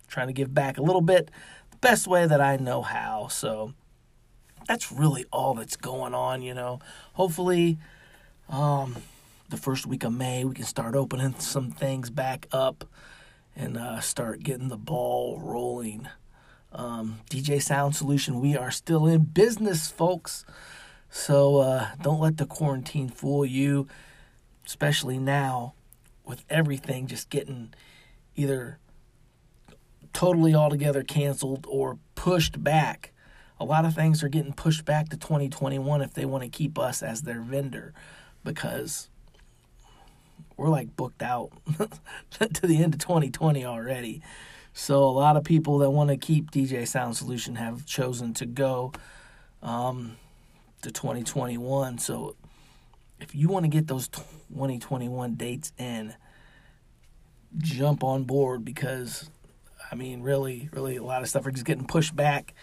trying 0.08 0.28
to 0.28 0.32
give 0.32 0.54
back 0.54 0.78
a 0.78 0.82
little 0.82 1.00
bit, 1.00 1.30
the 1.70 1.76
best 1.78 2.06
way 2.06 2.26
that 2.26 2.40
I 2.40 2.56
know 2.56 2.82
how. 2.82 3.28
So 3.28 3.74
that's 4.66 4.90
really 4.90 5.24
all 5.32 5.54
that's 5.54 5.76
going 5.76 6.14
on, 6.14 6.42
you 6.42 6.54
know. 6.54 6.80
Hopefully, 7.14 7.78
um, 8.48 8.96
the 9.48 9.56
first 9.56 9.86
week 9.86 10.04
of 10.04 10.12
May 10.12 10.44
we 10.44 10.54
can 10.54 10.64
start 10.64 10.94
opening 10.94 11.34
some 11.38 11.70
things 11.70 12.10
back 12.10 12.46
up 12.52 12.84
and 13.54 13.76
uh, 13.76 14.00
start 14.00 14.42
getting 14.42 14.68
the 14.68 14.76
ball 14.76 15.40
rolling. 15.40 16.08
Um, 16.72 17.20
DJ 17.30 17.62
Sound 17.62 17.96
Solution, 17.96 18.40
we 18.40 18.56
are 18.56 18.70
still 18.70 19.06
in 19.06 19.22
business, 19.22 19.90
folks. 19.90 20.44
So 21.08 21.58
uh, 21.58 21.88
don't 22.02 22.20
let 22.20 22.36
the 22.36 22.46
quarantine 22.46 23.08
fool 23.08 23.46
you, 23.46 23.86
especially 24.66 25.18
now 25.18 25.74
with 26.24 26.44
everything 26.50 27.06
just 27.06 27.30
getting 27.30 27.72
either 28.36 28.78
totally 30.12 30.54
altogether 30.54 31.02
canceled 31.02 31.66
or 31.68 31.98
pushed 32.14 32.62
back. 32.62 33.12
A 33.58 33.64
lot 33.64 33.84
of 33.84 33.94
things 33.94 34.22
are 34.22 34.28
getting 34.28 34.52
pushed 34.52 34.84
back 34.84 35.08
to 35.08 35.16
2021 35.16 36.02
if 36.02 36.14
they 36.14 36.24
want 36.24 36.44
to 36.44 36.48
keep 36.48 36.78
us 36.78 37.02
as 37.02 37.22
their 37.22 37.40
vendor 37.40 37.92
because 38.44 39.08
we're 40.56 40.68
like 40.68 40.96
booked 40.96 41.22
out 41.22 41.50
to 42.30 42.66
the 42.66 42.82
end 42.82 42.94
of 42.94 43.00
2020 43.00 43.64
already. 43.64 44.22
So 44.72 45.04
a 45.04 45.10
lot 45.10 45.36
of 45.36 45.44
people 45.44 45.78
that 45.78 45.90
want 45.90 46.10
to 46.10 46.16
keep 46.16 46.50
DJ 46.50 46.86
Sound 46.86 47.16
Solution 47.16 47.56
have 47.56 47.86
chosen 47.86 48.34
to 48.34 48.46
go 48.46 48.92
um, 49.62 50.16
to 50.82 50.90
2021. 50.90 51.98
So 51.98 52.36
if 53.20 53.34
you 53.34 53.48
want 53.48 53.64
to 53.64 53.68
get 53.68 53.86
those 53.86 54.08
2021 54.08 55.34
dates 55.34 55.72
in, 55.78 56.14
jump 57.58 58.04
on 58.04 58.24
board 58.24 58.64
because 58.64 59.30
I 59.90 59.94
mean, 59.94 60.22
really, 60.22 60.68
really, 60.72 60.96
a 60.96 61.02
lot 61.02 61.22
of 61.22 61.28
stuff 61.28 61.46
are 61.46 61.50
just 61.50 61.64
getting 61.64 61.86
pushed 61.86 62.16
back, 62.16 62.54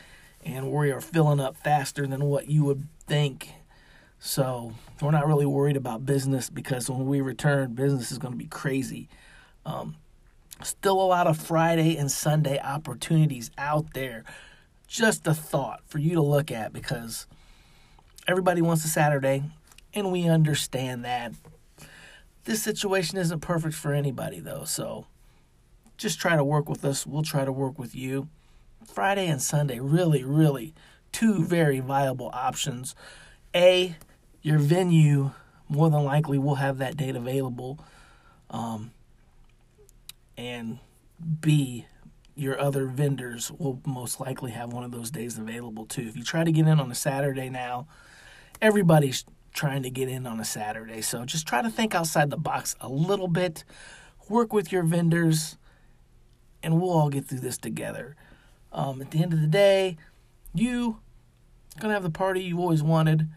and 0.43 0.71
we 0.71 0.91
are 0.91 1.01
filling 1.01 1.39
up 1.39 1.55
faster 1.55 2.05
than 2.05 2.25
what 2.25 2.49
you 2.49 2.65
would 2.65 2.87
think. 3.07 3.49
So 4.19 4.73
we're 5.01 5.11
not 5.11 5.27
really 5.27 5.45
worried 5.45 5.77
about 5.77 6.05
business 6.05 6.49
because 6.49 6.89
when 6.89 7.07
we 7.07 7.21
return, 7.21 7.73
business 7.73 8.11
is 8.11 8.17
going 8.17 8.33
to 8.33 8.37
be 8.37 8.47
crazy. 8.47 9.09
Um, 9.65 9.95
still 10.63 11.01
a 11.01 11.03
lot 11.03 11.27
of 11.27 11.37
Friday 11.37 11.97
and 11.97 12.11
Sunday 12.11 12.59
opportunities 12.59 13.51
out 13.57 13.93
there. 13.93 14.23
Just 14.87 15.27
a 15.27 15.33
thought 15.33 15.81
for 15.85 15.99
you 15.99 16.13
to 16.15 16.21
look 16.21 16.51
at 16.51 16.71
because 16.71 17.25
everybody 18.27 18.61
wants 18.61 18.85
a 18.85 18.89
Saturday, 18.89 19.43
and 19.93 20.11
we 20.11 20.27
understand 20.27 21.03
that. 21.05 21.33
This 22.45 22.61
situation 22.61 23.17
isn't 23.17 23.39
perfect 23.39 23.75
for 23.75 23.93
anybody, 23.93 24.39
though, 24.39 24.65
so 24.65 25.07
just 25.97 26.19
try 26.19 26.35
to 26.35 26.43
work 26.43 26.67
with 26.67 26.83
us. 26.83 27.07
We'll 27.07 27.23
try 27.23 27.45
to 27.45 27.51
work 27.51 27.79
with 27.79 27.95
you. 27.95 28.27
Friday 28.85 29.27
and 29.27 29.41
Sunday, 29.41 29.79
really, 29.79 30.23
really 30.23 30.73
two 31.13 31.45
very 31.45 31.79
viable 31.79 32.29
options. 32.33 32.95
A, 33.55 33.95
your 34.41 34.57
venue 34.57 35.31
more 35.69 35.89
than 35.89 36.03
likely 36.03 36.37
will 36.37 36.55
have 36.55 36.79
that 36.79 36.97
date 36.97 37.15
available. 37.15 37.79
Um, 38.49 38.91
and 40.37 40.79
B, 41.39 41.85
your 42.35 42.59
other 42.59 42.87
vendors 42.87 43.51
will 43.51 43.79
most 43.85 44.19
likely 44.19 44.51
have 44.51 44.73
one 44.73 44.83
of 44.83 44.91
those 44.91 45.11
days 45.11 45.37
available 45.37 45.85
too. 45.85 46.01
If 46.01 46.17
you 46.17 46.23
try 46.23 46.43
to 46.43 46.51
get 46.51 46.67
in 46.67 46.79
on 46.79 46.91
a 46.91 46.95
Saturday 46.95 47.49
now, 47.49 47.87
everybody's 48.61 49.23
trying 49.53 49.83
to 49.83 49.89
get 49.89 50.09
in 50.09 50.25
on 50.25 50.39
a 50.39 50.45
Saturday. 50.45 51.01
So 51.01 51.25
just 51.25 51.47
try 51.47 51.61
to 51.61 51.69
think 51.69 51.95
outside 51.95 52.29
the 52.29 52.37
box 52.37 52.75
a 52.81 52.89
little 52.89 53.27
bit. 53.27 53.63
Work 54.27 54.51
with 54.51 54.71
your 54.71 54.83
vendors, 54.83 55.57
and 56.61 56.81
we'll 56.81 56.91
all 56.91 57.09
get 57.09 57.25
through 57.25 57.39
this 57.39 57.57
together. 57.57 58.15
Um, 58.71 59.01
at 59.01 59.11
the 59.11 59.21
end 59.21 59.33
of 59.33 59.41
the 59.41 59.47
day, 59.47 59.97
you 60.53 60.97
are 61.77 61.81
gonna 61.81 61.93
have 61.93 62.03
the 62.03 62.09
party 62.09 62.41
you 62.41 62.59
always 62.59 62.81
wanted, 62.81 63.29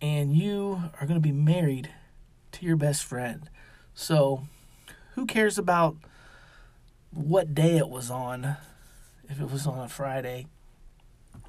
and 0.00 0.36
you 0.36 0.82
are 1.00 1.06
gonna 1.06 1.20
be 1.20 1.32
married 1.32 1.90
to 2.52 2.66
your 2.66 2.76
best 2.76 3.04
friend. 3.04 3.48
So, 3.94 4.46
who 5.14 5.24
cares 5.26 5.58
about 5.58 5.96
what 7.10 7.54
day 7.54 7.78
it 7.78 7.88
was 7.88 8.10
on? 8.10 8.56
If 9.28 9.40
it 9.40 9.50
was 9.50 9.66
on 9.66 9.78
a 9.78 9.88
Friday 9.88 10.46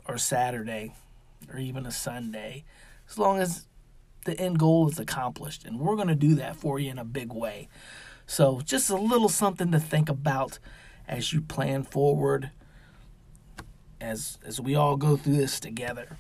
or 0.08 0.18
Saturday 0.18 0.94
or 1.52 1.60
even 1.60 1.86
a 1.86 1.92
Sunday, 1.92 2.66
as 3.10 3.18
long 3.18 3.40
as 3.40 3.68
the 4.30 4.40
end 4.40 4.60
goal 4.60 4.90
is 4.90 5.00
accomplished. 5.00 5.66
And 5.66 5.80
we're 5.80 5.96
going 5.96 6.08
to 6.08 6.16
do 6.16 6.36
that 6.36 6.56
for 6.56 6.80
you 6.80 6.92
in 6.92 7.00
a 7.00 7.06
big 7.06 7.34
way. 7.34 7.68
So, 8.26 8.62
just 8.64 8.90
a 8.90 8.96
little 8.96 9.30
something 9.30 9.72
to 9.72 9.80
think 9.80 10.10
about 10.10 10.60
as 11.08 11.34
you 11.34 11.42
plan 11.42 11.84
forward, 11.84 12.52
as 14.00 14.38
as 14.46 14.62
we 14.62 14.76
all 14.76 14.98
go 14.98 15.18
through 15.18 15.38
this 15.38 15.60
together. 15.60 16.16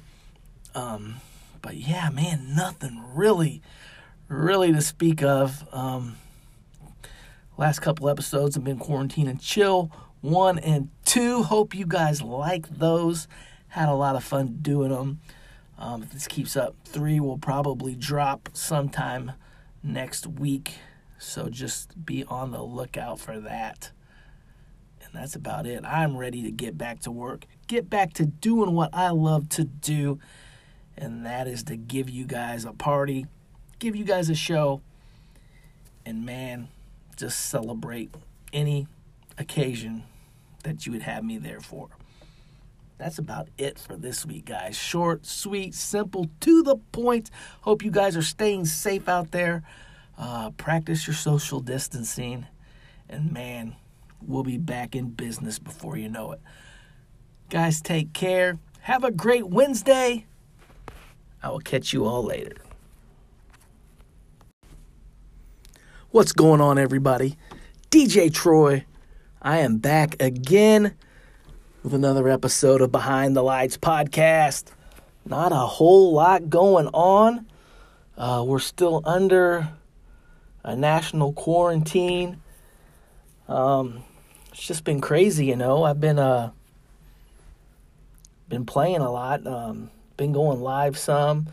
Um, 0.74 1.18
but 1.62 1.76
yeah, 1.76 2.10
man, 2.10 2.55
nothing 2.55 3.03
really, 3.14 3.62
really 4.28 4.72
to 4.74 4.82
speak 4.82 5.22
of. 5.22 5.68
Um, 5.72 6.18
last 7.57 7.80
couple 7.80 8.10
episodes 8.10 8.55
have 8.55 8.64
been 8.64 8.80
quarantine 8.80 9.28
and 9.28 9.39
chill 9.39 9.91
one 10.22 10.60
and 10.60 10.89
two. 11.05 11.43
Hope 11.43 11.76
you 11.76 11.86
guys 11.86 12.22
like 12.22 12.68
those. 12.70 13.28
Had 13.70 13.89
a 13.89 13.93
lot 13.93 14.16
of 14.16 14.24
fun 14.24 14.57
doing 14.62 14.89
them. 14.89 15.20
Um, 15.80 16.03
if 16.03 16.11
this 16.11 16.27
keeps 16.27 16.57
up, 16.57 16.75
three 16.84 17.21
will 17.21 17.38
probably 17.38 17.95
drop 17.95 18.49
sometime 18.51 19.32
next 19.82 20.27
week. 20.27 20.73
So 21.17 21.47
just 21.47 22.05
be 22.05 22.25
on 22.25 22.51
the 22.51 22.61
lookout 22.61 23.19
for 23.21 23.39
that. 23.39 23.91
And 25.01 25.13
that's 25.13 25.36
about 25.36 25.65
it. 25.65 25.86
I'm 25.86 26.17
ready 26.17 26.43
to 26.43 26.51
get 26.51 26.77
back 26.77 26.99
to 27.01 27.11
work, 27.11 27.45
get 27.67 27.89
back 27.89 28.11
to 28.15 28.25
doing 28.25 28.73
what 28.73 28.89
I 28.93 29.09
love 29.11 29.47
to 29.49 29.63
do, 29.63 30.19
and 30.97 31.25
that 31.25 31.47
is 31.47 31.63
to 31.63 31.77
give 31.77 32.09
you 32.09 32.25
guys 32.25 32.65
a 32.65 32.73
party, 32.73 33.25
give 33.80 33.95
you 33.95 34.03
guys 34.03 34.30
a 34.30 34.36
show, 34.36 34.82
and 36.05 36.25
man, 36.25 36.67
just 37.15 37.39
celebrate 37.39 38.13
any 38.51 38.88
occasion 39.38 40.03
that 40.63 40.86
you 40.86 40.91
would 40.91 41.03
have 41.03 41.23
me 41.23 41.38
there 41.38 41.61
for. 41.61 41.88
That's 43.00 43.18
about 43.18 43.47
it 43.58 43.80
for 43.80 43.95
this 43.95 44.26
week, 44.26 44.45
guys. 44.45 44.78
Short, 44.78 45.26
sweet, 45.26 45.74
simple, 45.74 46.28
to 46.41 46.62
the 46.62 46.76
point. 46.91 47.32
Hope 47.62 47.82
you 47.82 47.91
guys 47.91 48.18
are 48.18 48.22
staying 48.22 48.66
safe 48.66 49.08
out 49.08 49.32
there. 49.32 49.64
Uh, 50.18 50.50
practice 50.52 51.08
your 51.08 51.14
social 51.14 51.62
distancing. 51.62 52.45
And 53.10 53.32
man, 53.32 53.78
we'll 54.22 54.43
be 54.43 54.58
back 54.58 54.97
in 54.97 55.12
business 55.12 55.60
before 55.60 55.95
you 55.95 56.10
know 56.10 56.34
it. 56.34 56.41
Guys, 57.50 57.82
take 57.82 58.12
care. 58.12 58.60
Have 58.82 59.06
a 59.06 59.12
great 59.12 59.47
Wednesday. 59.47 60.26
I 61.41 61.50
will 61.52 61.60
catch 61.60 61.93
you 61.93 62.06
all 62.06 62.26
later. 62.26 62.58
What's 66.12 66.34
going 66.34 66.60
on, 66.60 66.78
everybody? 66.78 67.38
DJ 67.91 68.34
Troy. 68.34 68.84
I 69.41 69.60
am 69.60 69.78
back 69.78 70.22
again 70.22 70.95
with 71.84 71.93
another 71.93 72.27
episode 72.27 72.82
of 72.82 72.91
Behind 72.91 73.36
the 73.36 73.41
Lights 73.41 73.77
podcast. 73.77 74.65
Not 75.25 75.53
a 75.53 75.55
whole 75.55 76.12
lot 76.12 76.49
going 76.49 76.87
on. 76.87 77.45
Uh, 78.17 78.43
we're 78.45 78.59
still 78.59 79.01
under 79.05 79.70
a 80.63 80.75
national 80.75 81.32
quarantine. 81.32 82.41
Um, 83.47 84.04
it's 84.51 84.66
just 84.67 84.83
been 84.83 84.99
crazy, 84.99 85.45
you 85.45 85.55
know. 85.55 85.83
I've 85.83 86.01
been 86.01 86.20
uh 86.20 86.51
been 88.49 88.66
playing 88.66 88.99
a 88.99 89.12
lot. 89.12 89.47
Um, 89.47 89.89
been 90.17 90.33
going 90.33 90.59
live 90.59 90.97
some. 90.97 91.47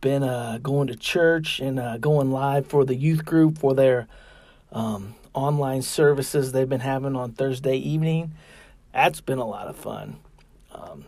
Been 0.00 0.22
uh, 0.22 0.60
going 0.62 0.86
to 0.88 0.96
church 0.96 1.58
and 1.58 1.80
uh, 1.80 1.98
going 1.98 2.30
live 2.30 2.66
for 2.66 2.84
the 2.84 2.94
youth 2.94 3.24
group 3.24 3.58
for 3.58 3.74
their 3.74 4.06
um, 4.70 5.14
online 5.34 5.82
services 5.82 6.52
they've 6.52 6.68
been 6.68 6.80
having 6.80 7.16
on 7.16 7.32
Thursday 7.32 7.76
evening. 7.76 8.32
That's 8.92 9.20
been 9.20 9.38
a 9.38 9.46
lot 9.46 9.68
of 9.68 9.76
fun. 9.76 10.18
Um, 10.72 11.04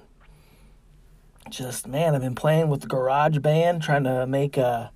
just 1.51 1.87
man, 1.87 2.15
I've 2.15 2.21
been 2.21 2.35
playing 2.35 2.69
with 2.69 2.83
the 2.83 2.87
Garage 2.87 3.39
Band, 3.39 3.83
trying 3.83 4.05
to 4.05 4.27
make 4.27 4.57
uh, 4.57 4.89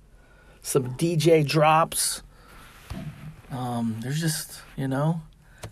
some 0.61 0.95
DJ 0.95 1.45
drops. 1.45 2.23
Um, 3.51 3.97
there's 4.01 4.19
just 4.19 4.61
you 4.77 4.87
know, 4.87 5.21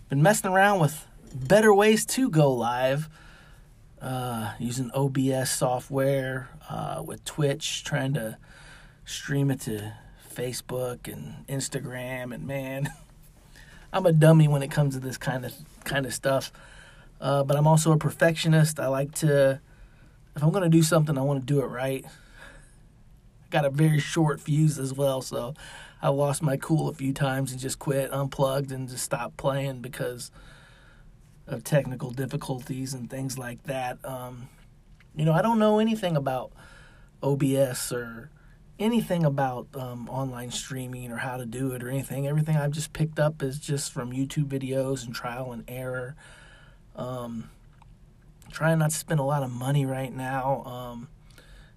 been 0.08 0.20
messing 0.20 0.50
around 0.50 0.80
with 0.80 1.06
better 1.32 1.72
ways 1.72 2.04
to 2.04 2.28
go 2.28 2.52
live. 2.52 3.08
Uh, 4.02 4.52
using 4.58 4.90
OBS 4.94 5.50
software 5.50 6.50
uh, 6.68 7.02
with 7.04 7.24
Twitch, 7.24 7.82
trying 7.82 8.12
to 8.12 8.36
stream 9.06 9.50
it 9.50 9.60
to 9.62 9.94
Facebook 10.30 11.10
and 11.10 11.46
Instagram, 11.46 12.34
and 12.34 12.46
man, 12.46 12.92
I'm 13.92 14.04
a 14.04 14.12
dummy 14.12 14.48
when 14.48 14.62
it 14.62 14.70
comes 14.70 14.94
to 14.94 15.00
this 15.00 15.16
kind 15.16 15.46
of 15.46 15.54
kind 15.84 16.04
of 16.04 16.12
stuff. 16.12 16.52
Uh, 17.20 17.44
but 17.44 17.56
I'm 17.56 17.66
also 17.66 17.92
a 17.92 17.98
perfectionist. 17.98 18.78
I 18.78 18.88
like 18.88 19.14
to, 19.16 19.60
if 20.34 20.42
I'm 20.42 20.50
gonna 20.50 20.68
do 20.68 20.82
something, 20.82 21.16
I 21.16 21.22
want 21.22 21.46
to 21.46 21.52
do 21.52 21.60
it 21.60 21.66
right. 21.66 22.04
I 22.04 23.48
got 23.50 23.64
a 23.64 23.70
very 23.70 23.98
short 23.98 24.40
fuse 24.40 24.78
as 24.78 24.92
well, 24.92 25.22
so 25.22 25.54
I 26.02 26.08
lost 26.08 26.42
my 26.42 26.56
cool 26.56 26.88
a 26.88 26.92
few 26.94 27.12
times 27.12 27.52
and 27.52 27.60
just 27.60 27.78
quit, 27.78 28.12
unplugged, 28.12 28.70
and 28.70 28.88
just 28.88 29.04
stopped 29.04 29.36
playing 29.36 29.80
because 29.80 30.30
of 31.46 31.64
technical 31.64 32.10
difficulties 32.10 32.92
and 32.92 33.08
things 33.08 33.38
like 33.38 33.62
that. 33.64 34.04
Um, 34.04 34.48
you 35.14 35.24
know, 35.24 35.32
I 35.32 35.42
don't 35.42 35.58
know 35.58 35.78
anything 35.78 36.16
about 36.16 36.52
OBS 37.22 37.92
or 37.92 38.30
anything 38.78 39.24
about 39.24 39.68
um, 39.74 40.08
online 40.08 40.50
streaming 40.50 41.10
or 41.10 41.16
how 41.16 41.36
to 41.36 41.46
do 41.46 41.72
it 41.72 41.82
or 41.82 41.88
anything. 41.88 42.26
Everything 42.26 42.56
I've 42.56 42.72
just 42.72 42.92
picked 42.92 43.18
up 43.18 43.42
is 43.42 43.58
just 43.58 43.92
from 43.92 44.12
YouTube 44.12 44.46
videos 44.46 45.04
and 45.04 45.14
trial 45.14 45.52
and 45.52 45.64
error. 45.68 46.14
Um, 46.96 47.50
trying 48.50 48.78
not 48.78 48.90
to 48.90 48.96
spend 48.96 49.20
a 49.20 49.24
lot 49.24 49.42
of 49.42 49.50
money 49.50 49.84
right 49.84 50.12
now 50.12 50.64
um, 50.64 51.08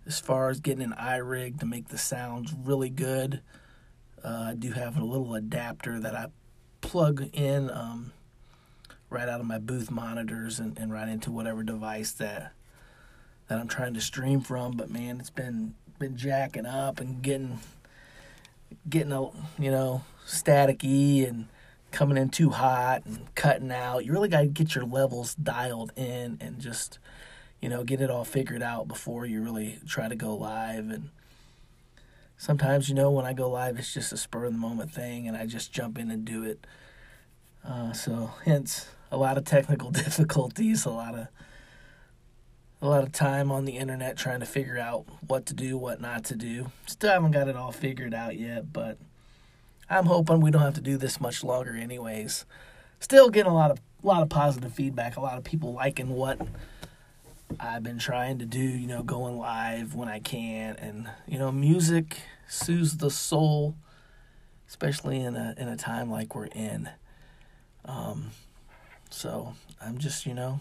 as 0.07 0.19
far 0.19 0.49
as 0.49 0.59
getting 0.59 0.83
an 0.83 0.95
iRig 0.97 1.59
to 1.59 1.65
make 1.65 1.89
the 1.89 1.97
sounds 1.97 2.53
really 2.53 2.89
good. 2.89 3.41
Uh, 4.23 4.47
I 4.49 4.55
do 4.55 4.71
have 4.71 4.97
a 4.97 5.03
little 5.03 5.35
adapter 5.35 5.99
that 5.99 6.15
I 6.15 6.27
plug 6.81 7.29
in 7.33 7.69
um, 7.69 8.11
right 9.09 9.27
out 9.27 9.39
of 9.39 9.45
my 9.45 9.59
booth 9.59 9.91
monitors 9.91 10.59
and, 10.59 10.77
and 10.77 10.91
right 10.91 11.07
into 11.07 11.31
whatever 11.31 11.63
device 11.63 12.11
that 12.13 12.53
that 13.47 13.59
I'm 13.59 13.67
trying 13.67 13.95
to 13.95 14.01
stream 14.01 14.41
from. 14.41 14.77
But 14.77 14.89
man, 14.89 15.19
it's 15.19 15.29
been 15.29 15.75
been 15.97 16.15
jacking 16.15 16.65
up 16.65 16.99
and 16.99 17.21
getting 17.21 17.59
getting 18.87 19.11
a 19.11 19.23
you 19.59 19.71
know 19.71 20.03
staticky 20.25 21.27
and 21.27 21.47
coming 21.91 22.17
in 22.17 22.29
too 22.29 22.49
hot 22.49 23.05
and 23.05 23.33
cutting 23.35 23.71
out. 23.71 24.05
You 24.05 24.13
really 24.13 24.29
got 24.29 24.41
to 24.41 24.47
get 24.47 24.75
your 24.75 24.85
levels 24.85 25.35
dialed 25.35 25.91
in 25.95 26.37
and 26.41 26.59
just 26.59 26.99
you 27.61 27.69
know 27.69 27.83
get 27.83 28.01
it 28.01 28.09
all 28.09 28.25
figured 28.25 28.63
out 28.63 28.87
before 28.87 29.25
you 29.25 29.41
really 29.41 29.79
try 29.87 30.07
to 30.07 30.15
go 30.15 30.35
live. 30.35 30.89
And 30.89 31.09
sometimes 32.37 32.87
you 32.87 32.95
know 32.95 33.11
when 33.11 33.25
i 33.25 33.33
go 33.33 33.49
live 33.49 33.77
it's 33.77 33.93
just 33.93 34.13
a 34.13 34.17
spur 34.17 34.45
of 34.45 34.53
the 34.53 34.57
moment 34.57 34.89
thing 34.89 35.27
and 35.27 35.35
i 35.35 35.45
just 35.45 35.73
jump 35.73 35.97
in 35.97 36.09
and 36.09 36.25
do 36.25 36.43
it. 36.43 36.65
Uh, 37.67 37.91
so 37.91 38.31
hence 38.45 38.87
a 39.11 39.17
lot 39.17 39.37
of 39.37 39.43
technical 39.43 39.91
difficulties 39.91 40.85
a 40.85 40.89
lot 40.89 41.15
of 41.15 41.27
a 42.81 42.87
lot 42.87 43.03
of 43.03 43.11
time 43.11 43.51
on 43.51 43.65
the 43.65 43.75
internet 43.75 44.15
trying 44.15 44.39
to 44.39 44.45
figure 44.45 44.79
out 44.79 45.05
what 45.27 45.45
to 45.45 45.53
do 45.53 45.77
what 45.77 45.99
not 45.99 46.23
to 46.23 46.35
do. 46.35 46.71
Still 46.85 47.11
haven't 47.11 47.31
got 47.31 47.49
it 47.49 47.57
all 47.57 47.73
figured 47.73 48.13
out 48.13 48.37
yet 48.37 48.71
but 48.71 48.97
i'm 49.89 50.05
hoping 50.05 50.41
we 50.41 50.51
don't 50.51 50.61
have 50.61 50.75
to 50.75 50.81
do 50.81 50.97
this 50.97 51.19
much 51.19 51.43
longer 51.43 51.75
anyways 51.75 52.45
still 52.99 53.29
getting 53.29 53.51
a 53.51 53.55
lot 53.55 53.71
of 53.71 53.79
a 54.03 54.07
lot 54.07 54.21
of 54.21 54.29
positive 54.29 54.73
feedback 54.73 55.17
a 55.17 55.21
lot 55.21 55.37
of 55.37 55.43
people 55.43 55.73
liking 55.73 56.09
what 56.09 56.39
I've 57.59 57.83
been 57.83 57.97
trying 57.97 58.39
to 58.39 58.45
do, 58.45 58.59
you 58.59 58.87
know, 58.87 59.01
going 59.01 59.37
live 59.37 59.95
when 59.95 60.07
I 60.07 60.19
can, 60.19 60.75
and 60.75 61.09
you 61.27 61.39
know, 61.39 61.51
music 61.51 62.21
soothes 62.47 62.97
the 62.97 63.09
soul, 63.09 63.75
especially 64.67 65.21
in 65.21 65.35
a 65.35 65.55
in 65.57 65.67
a 65.67 65.75
time 65.77 66.11
like 66.11 66.35
we're 66.35 66.47
in. 66.47 66.89
Um, 67.85 68.31
so 69.09 69.53
I'm 69.81 69.97
just, 69.97 70.25
you 70.25 70.33
know, 70.33 70.59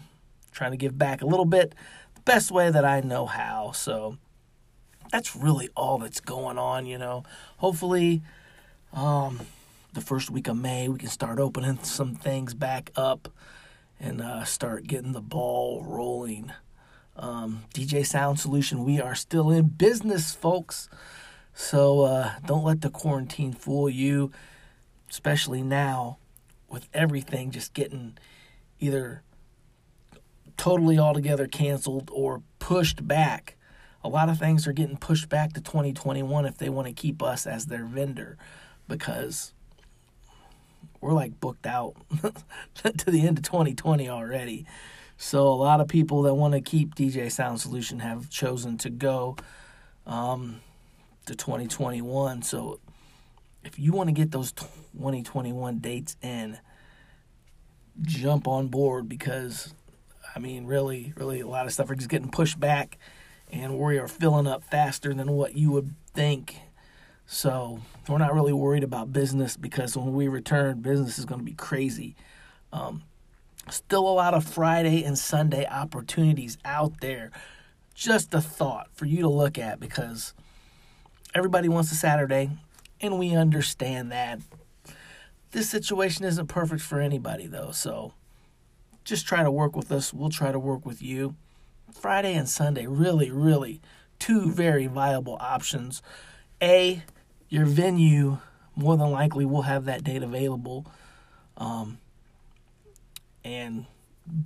trying 0.51 0.71
to 0.71 0.77
give 0.77 0.97
back 0.97 1.21
a 1.21 1.27
little 1.27 1.45
bit, 1.45 1.75
the 2.15 2.21
best 2.21 2.51
way 2.51 2.71
that 2.71 2.85
I 2.85 3.01
know 3.01 3.27
how. 3.27 3.71
So 3.71 4.17
that's 5.11 5.35
really 5.35 5.69
all 5.75 5.99
that's 5.99 6.19
going 6.19 6.57
on, 6.57 6.85
you 6.85 6.97
know. 6.97 7.23
Hopefully, 7.57 8.21
um, 8.93 9.41
the 9.93 10.01
first 10.01 10.29
week 10.29 10.47
of 10.47 10.57
May 10.57 10.87
we 10.87 10.97
can 10.97 11.09
start 11.09 11.39
opening 11.39 11.79
some 11.83 12.15
things 12.15 12.53
back 12.53 12.91
up 12.95 13.29
and 13.99 14.21
uh, 14.21 14.43
start 14.43 14.87
getting 14.87 15.11
the 15.11 15.21
ball 15.21 15.83
rolling. 15.83 16.51
Um, 17.15 17.65
DJ 17.73 18.05
Sound 18.05 18.39
Solution, 18.39 18.85
we 18.85 19.01
are 19.01 19.15
still 19.15 19.49
in 19.49 19.67
business, 19.67 20.33
folks. 20.33 20.89
So 21.53 22.01
uh, 22.01 22.31
don't 22.45 22.63
let 22.63 22.81
the 22.81 22.89
quarantine 22.89 23.51
fool 23.51 23.89
you, 23.89 24.31
especially 25.09 25.61
now 25.61 26.17
with 26.69 26.87
everything 26.93 27.51
just 27.51 27.73
getting 27.73 28.17
either 28.79 29.23
totally 30.55 30.97
altogether 30.97 31.47
canceled 31.47 32.09
or 32.13 32.41
pushed 32.59 33.05
back. 33.05 33.57
A 34.01 34.07
lot 34.07 34.29
of 34.29 34.39
things 34.39 34.65
are 34.65 34.71
getting 34.71 34.95
pushed 34.95 35.27
back 35.27 35.51
to 35.53 35.61
2021 35.61 36.45
if 36.45 36.57
they 36.57 36.69
want 36.69 36.87
to 36.87 36.93
keep 36.93 37.21
us 37.21 37.45
as 37.45 37.65
their 37.65 37.83
vendor 37.83 38.37
because 38.89 39.53
we're 40.99 41.13
like 41.13 41.39
booked 41.39 41.65
out 41.65 41.95
to 42.97 43.09
the 43.09 43.25
end 43.25 43.37
of 43.37 43.43
2020 43.45 44.09
already. 44.09 44.65
So 45.15 45.47
a 45.47 45.55
lot 45.55 45.79
of 45.79 45.87
people 45.87 46.23
that 46.23 46.33
want 46.33 46.53
to 46.55 46.61
keep 46.61 46.95
DJ 46.95 47.31
Sound 47.31 47.61
Solution 47.61 47.99
have 47.99 48.29
chosen 48.29 48.77
to 48.79 48.89
go 48.89 49.37
um, 50.05 50.59
to 51.25 51.35
2021. 51.35 52.41
So 52.41 52.81
if 53.63 53.79
you 53.79 53.93
want 53.93 54.09
to 54.09 54.13
get 54.13 54.31
those 54.31 54.51
2021 54.51 55.79
dates 55.79 56.17
in, 56.21 56.57
jump 58.01 58.47
on 58.47 58.67
board 58.67 59.07
because 59.07 59.73
I 60.35 60.39
mean, 60.39 60.65
really, 60.65 61.13
really, 61.15 61.39
a 61.41 61.47
lot 61.47 61.65
of 61.65 61.73
stuff 61.73 61.89
are 61.89 61.95
just 61.95 62.09
getting 62.09 62.29
pushed 62.29 62.59
back, 62.59 62.97
and 63.51 63.77
we 63.79 63.97
are 63.97 64.07
filling 64.07 64.47
up 64.47 64.63
faster 64.63 65.13
than 65.13 65.31
what 65.31 65.55
you 65.55 65.71
would 65.71 65.93
think. 66.13 66.57
So 67.31 67.79
we're 68.07 68.17
not 68.17 68.33
really 68.33 68.53
worried 68.53 68.83
about 68.83 69.13
business 69.13 69.55
because 69.55 69.95
when 69.95 70.15
we 70.15 70.27
return, 70.27 70.81
business 70.81 71.19
is 71.19 71.25
going 71.25 71.39
to 71.39 71.45
be 71.45 71.53
crazy. 71.53 72.15
Um, 72.73 73.03
still 73.69 74.09
a 74.09 74.09
lot 74.09 74.33
of 74.33 74.43
Friday 74.43 75.03
and 75.03 75.15
Sunday 75.15 75.67
opportunities 75.67 76.57
out 76.65 77.01
there. 77.01 77.29
Just 77.93 78.33
a 78.33 78.41
thought 78.41 78.87
for 78.93 79.05
you 79.05 79.21
to 79.21 79.29
look 79.29 79.59
at 79.59 79.79
because 79.79 80.33
everybody 81.35 81.69
wants 81.69 81.91
a 81.91 81.95
Saturday, 81.95 82.49
and 82.99 83.19
we 83.19 83.35
understand 83.35 84.11
that. 84.11 84.39
This 85.51 85.69
situation 85.69 86.25
isn't 86.25 86.47
perfect 86.47 86.81
for 86.81 86.99
anybody, 86.99 87.45
though, 87.45 87.69
so 87.71 88.13
just 89.03 89.27
try 89.27 89.43
to 89.43 89.51
work 89.51 89.75
with 89.75 89.91
us. 89.91 90.11
We'll 90.11 90.29
try 90.29 90.51
to 90.51 90.59
work 90.59 90.83
with 90.83 90.99
you. 90.99 91.35
Friday 91.93 92.33
and 92.33 92.49
Sunday, 92.49 92.87
really, 92.87 93.29
really 93.29 93.81
two 94.17 94.51
very 94.51 94.87
viable 94.87 95.37
options. 95.39 96.01
A, 96.61 97.03
your 97.49 97.65
venue 97.65 98.37
more 98.75 98.95
than 98.95 99.11
likely 99.11 99.45
will 99.45 99.63
have 99.63 99.85
that 99.85 100.03
date 100.03 100.23
available. 100.23 100.85
Um, 101.57 101.97
and 103.43 103.85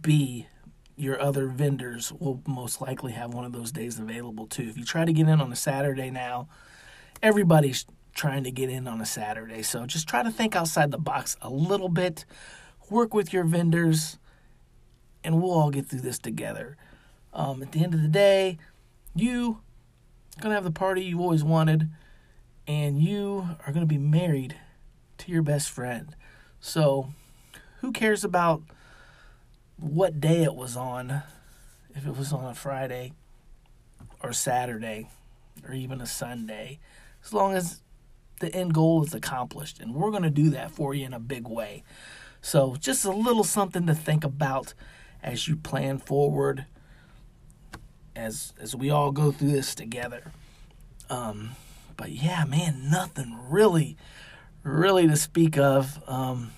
B, 0.01 0.47
your 0.95 1.19
other 1.19 1.47
vendors 1.47 2.11
will 2.11 2.41
most 2.47 2.81
likely 2.81 3.11
have 3.13 3.33
one 3.33 3.45
of 3.45 3.51
those 3.51 3.71
days 3.71 3.99
available 3.99 4.47
too. 4.47 4.63
If 4.63 4.77
you 4.77 4.85
try 4.85 5.05
to 5.05 5.13
get 5.13 5.27
in 5.27 5.41
on 5.41 5.51
a 5.51 5.55
Saturday 5.55 6.09
now, 6.09 6.47
everybody's 7.21 7.85
trying 8.13 8.43
to 8.43 8.51
get 8.51 8.69
in 8.69 8.87
on 8.87 9.01
a 9.01 9.05
Saturday. 9.05 9.63
So 9.63 9.85
just 9.85 10.07
try 10.07 10.23
to 10.23 10.31
think 10.31 10.55
outside 10.55 10.91
the 10.91 10.97
box 10.97 11.35
a 11.41 11.49
little 11.49 11.89
bit. 11.89 12.25
Work 12.89 13.13
with 13.13 13.33
your 13.33 13.43
vendors 13.43 14.17
and 15.23 15.41
we'll 15.41 15.51
all 15.51 15.71
get 15.71 15.87
through 15.87 16.01
this 16.01 16.19
together. 16.19 16.77
Um, 17.33 17.63
at 17.63 17.71
the 17.71 17.83
end 17.83 17.93
of 17.93 18.01
the 18.01 18.07
day, 18.07 18.57
you 19.15 19.59
gonna 20.39 20.55
have 20.55 20.63
the 20.63 20.71
party 20.71 21.03
you 21.03 21.19
always 21.19 21.43
wanted, 21.43 21.89
and 22.67 23.01
you 23.01 23.57
are 23.65 23.73
gonna 23.73 23.85
be 23.85 23.97
married 23.97 24.55
to 25.19 25.31
your 25.31 25.41
best 25.41 25.69
friend. 25.69 26.15
So, 26.59 27.13
who 27.81 27.91
cares 27.91 28.23
about 28.23 28.61
what 29.77 30.21
day 30.21 30.43
it 30.43 30.55
was 30.55 30.75
on? 30.75 31.23
If 31.95 32.07
it 32.07 32.17
was 32.17 32.33
on 32.33 32.45
a 32.45 32.55
Friday 32.55 33.13
or 34.21 34.33
Saturday 34.33 35.09
or 35.67 35.73
even 35.73 36.01
a 36.01 36.05
Sunday, 36.05 36.79
as 37.23 37.33
long 37.33 37.53
as 37.53 37.81
the 38.39 38.53
end 38.53 38.73
goal 38.73 39.03
is 39.03 39.13
accomplished, 39.13 39.79
and 39.79 39.93
we're 39.93 40.11
gonna 40.11 40.29
do 40.29 40.49
that 40.51 40.71
for 40.71 40.93
you 40.93 41.05
in 41.05 41.13
a 41.13 41.19
big 41.19 41.47
way. 41.47 41.83
So, 42.41 42.75
just 42.75 43.05
a 43.05 43.11
little 43.11 43.43
something 43.43 43.85
to 43.87 43.95
think 43.95 44.23
about 44.23 44.73
as 45.21 45.47
you 45.47 45.55
plan 45.55 45.97
forward 45.97 46.65
as 48.15 48.53
as 48.59 48.75
we 48.75 48.89
all 48.89 49.11
go 49.11 49.31
through 49.31 49.51
this 49.51 49.73
together 49.73 50.31
um 51.09 51.51
but 52.03 52.11
yeah 52.11 52.43
man 52.43 52.89
nothing 52.89 53.33
really 53.47 53.95
really 54.61 55.07
to 55.07 55.15
speak 55.15 55.57
of. 55.57 56.03
Um 56.05 56.51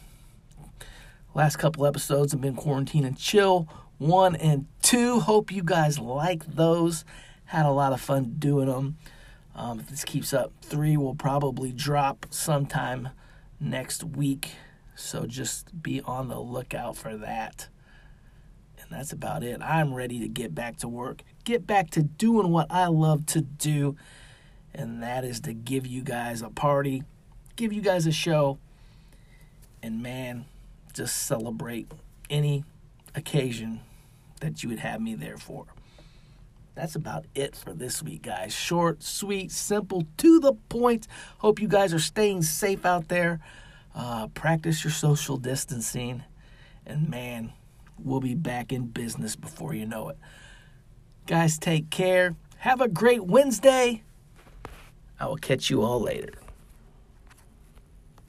last 1.35 1.57
couple 1.57 1.85
episodes 1.85 2.31
have 2.31 2.41
been 2.41 2.55
quarantine 2.55 3.05
and 3.05 3.15
chill 3.15 3.69
one 3.99 4.35
and 4.37 4.65
two. 4.81 5.19
Hope 5.19 5.51
you 5.51 5.61
guys 5.61 5.99
like 5.99 6.43
those. 6.47 7.05
Had 7.43 7.67
a 7.67 7.71
lot 7.71 7.93
of 7.93 8.01
fun 8.01 8.37
doing 8.39 8.65
them 8.65 8.97
um, 9.53 9.79
if 9.79 9.87
this 9.87 10.03
keeps 10.03 10.33
up 10.33 10.51
three 10.63 10.97
will 10.97 11.13
probably 11.13 11.71
drop 11.71 12.25
sometime 12.31 13.09
next 13.59 14.03
week. 14.03 14.53
So 14.95 15.27
just 15.27 15.79
be 15.79 16.01
on 16.01 16.27
the 16.27 16.39
lookout 16.39 16.97
for 16.97 17.15
that. 17.17 17.69
And 18.81 18.87
that's 18.89 19.11
about 19.11 19.43
it. 19.43 19.61
I'm 19.61 19.93
ready 19.93 20.19
to 20.21 20.27
get 20.27 20.55
back 20.55 20.77
to 20.77 20.87
work, 20.87 21.21
get 21.43 21.67
back 21.67 21.91
to 21.91 22.01
doing 22.01 22.49
what 22.49 22.65
I 22.71 22.87
love 22.87 23.27
to 23.27 23.41
do, 23.41 23.95
and 24.77 25.01
that 25.01 25.23
is 25.23 25.39
to 25.41 25.53
give 25.53 25.87
you 25.87 26.01
guys 26.01 26.41
a 26.41 26.49
party, 26.49 27.03
give 27.55 27.71
you 27.71 27.81
guys 27.81 28.05
a 28.05 28.11
show, 28.11 28.59
and 29.81 30.03
man, 30.03 30.45
just 30.93 31.23
celebrate 31.23 31.91
any 32.29 32.63
occasion 33.15 33.79
that 34.41 34.63
you 34.63 34.69
would 34.69 34.79
have 34.79 35.01
me 35.01 35.15
there 35.15 35.37
for. 35.37 35.65
That's 36.75 36.95
about 36.95 37.25
it 37.33 37.55
for 37.55 37.73
this 37.73 38.03
week, 38.03 38.23
guys. 38.23 38.53
Short, 38.53 39.01
sweet, 39.01 39.49
simple, 39.51 40.03
to 40.17 40.39
the 40.41 40.53
point. 40.67 41.07
Hope 41.37 41.61
you 41.61 41.69
guys 41.69 41.93
are 41.93 41.99
staying 41.99 42.41
safe 42.41 42.85
out 42.85 43.07
there. 43.07 43.39
Uh, 43.95 44.27
practice 44.27 44.83
your 44.83 44.91
social 44.91 45.37
distancing. 45.37 46.23
And 46.85 47.09
man, 47.09 47.53
we'll 47.97 48.19
be 48.19 48.35
back 48.35 48.73
in 48.73 48.87
business 48.87 49.37
before 49.37 49.73
you 49.73 49.85
know 49.85 50.09
it. 50.09 50.17
Guys, 51.27 51.57
take 51.57 51.89
care. 51.89 52.35
Have 52.57 52.81
a 52.81 52.89
great 52.89 53.25
Wednesday. 53.25 54.03
I 55.19 55.27
will 55.27 55.37
catch 55.37 55.69
you 55.69 55.81
all 55.81 56.01
later. 56.01 56.33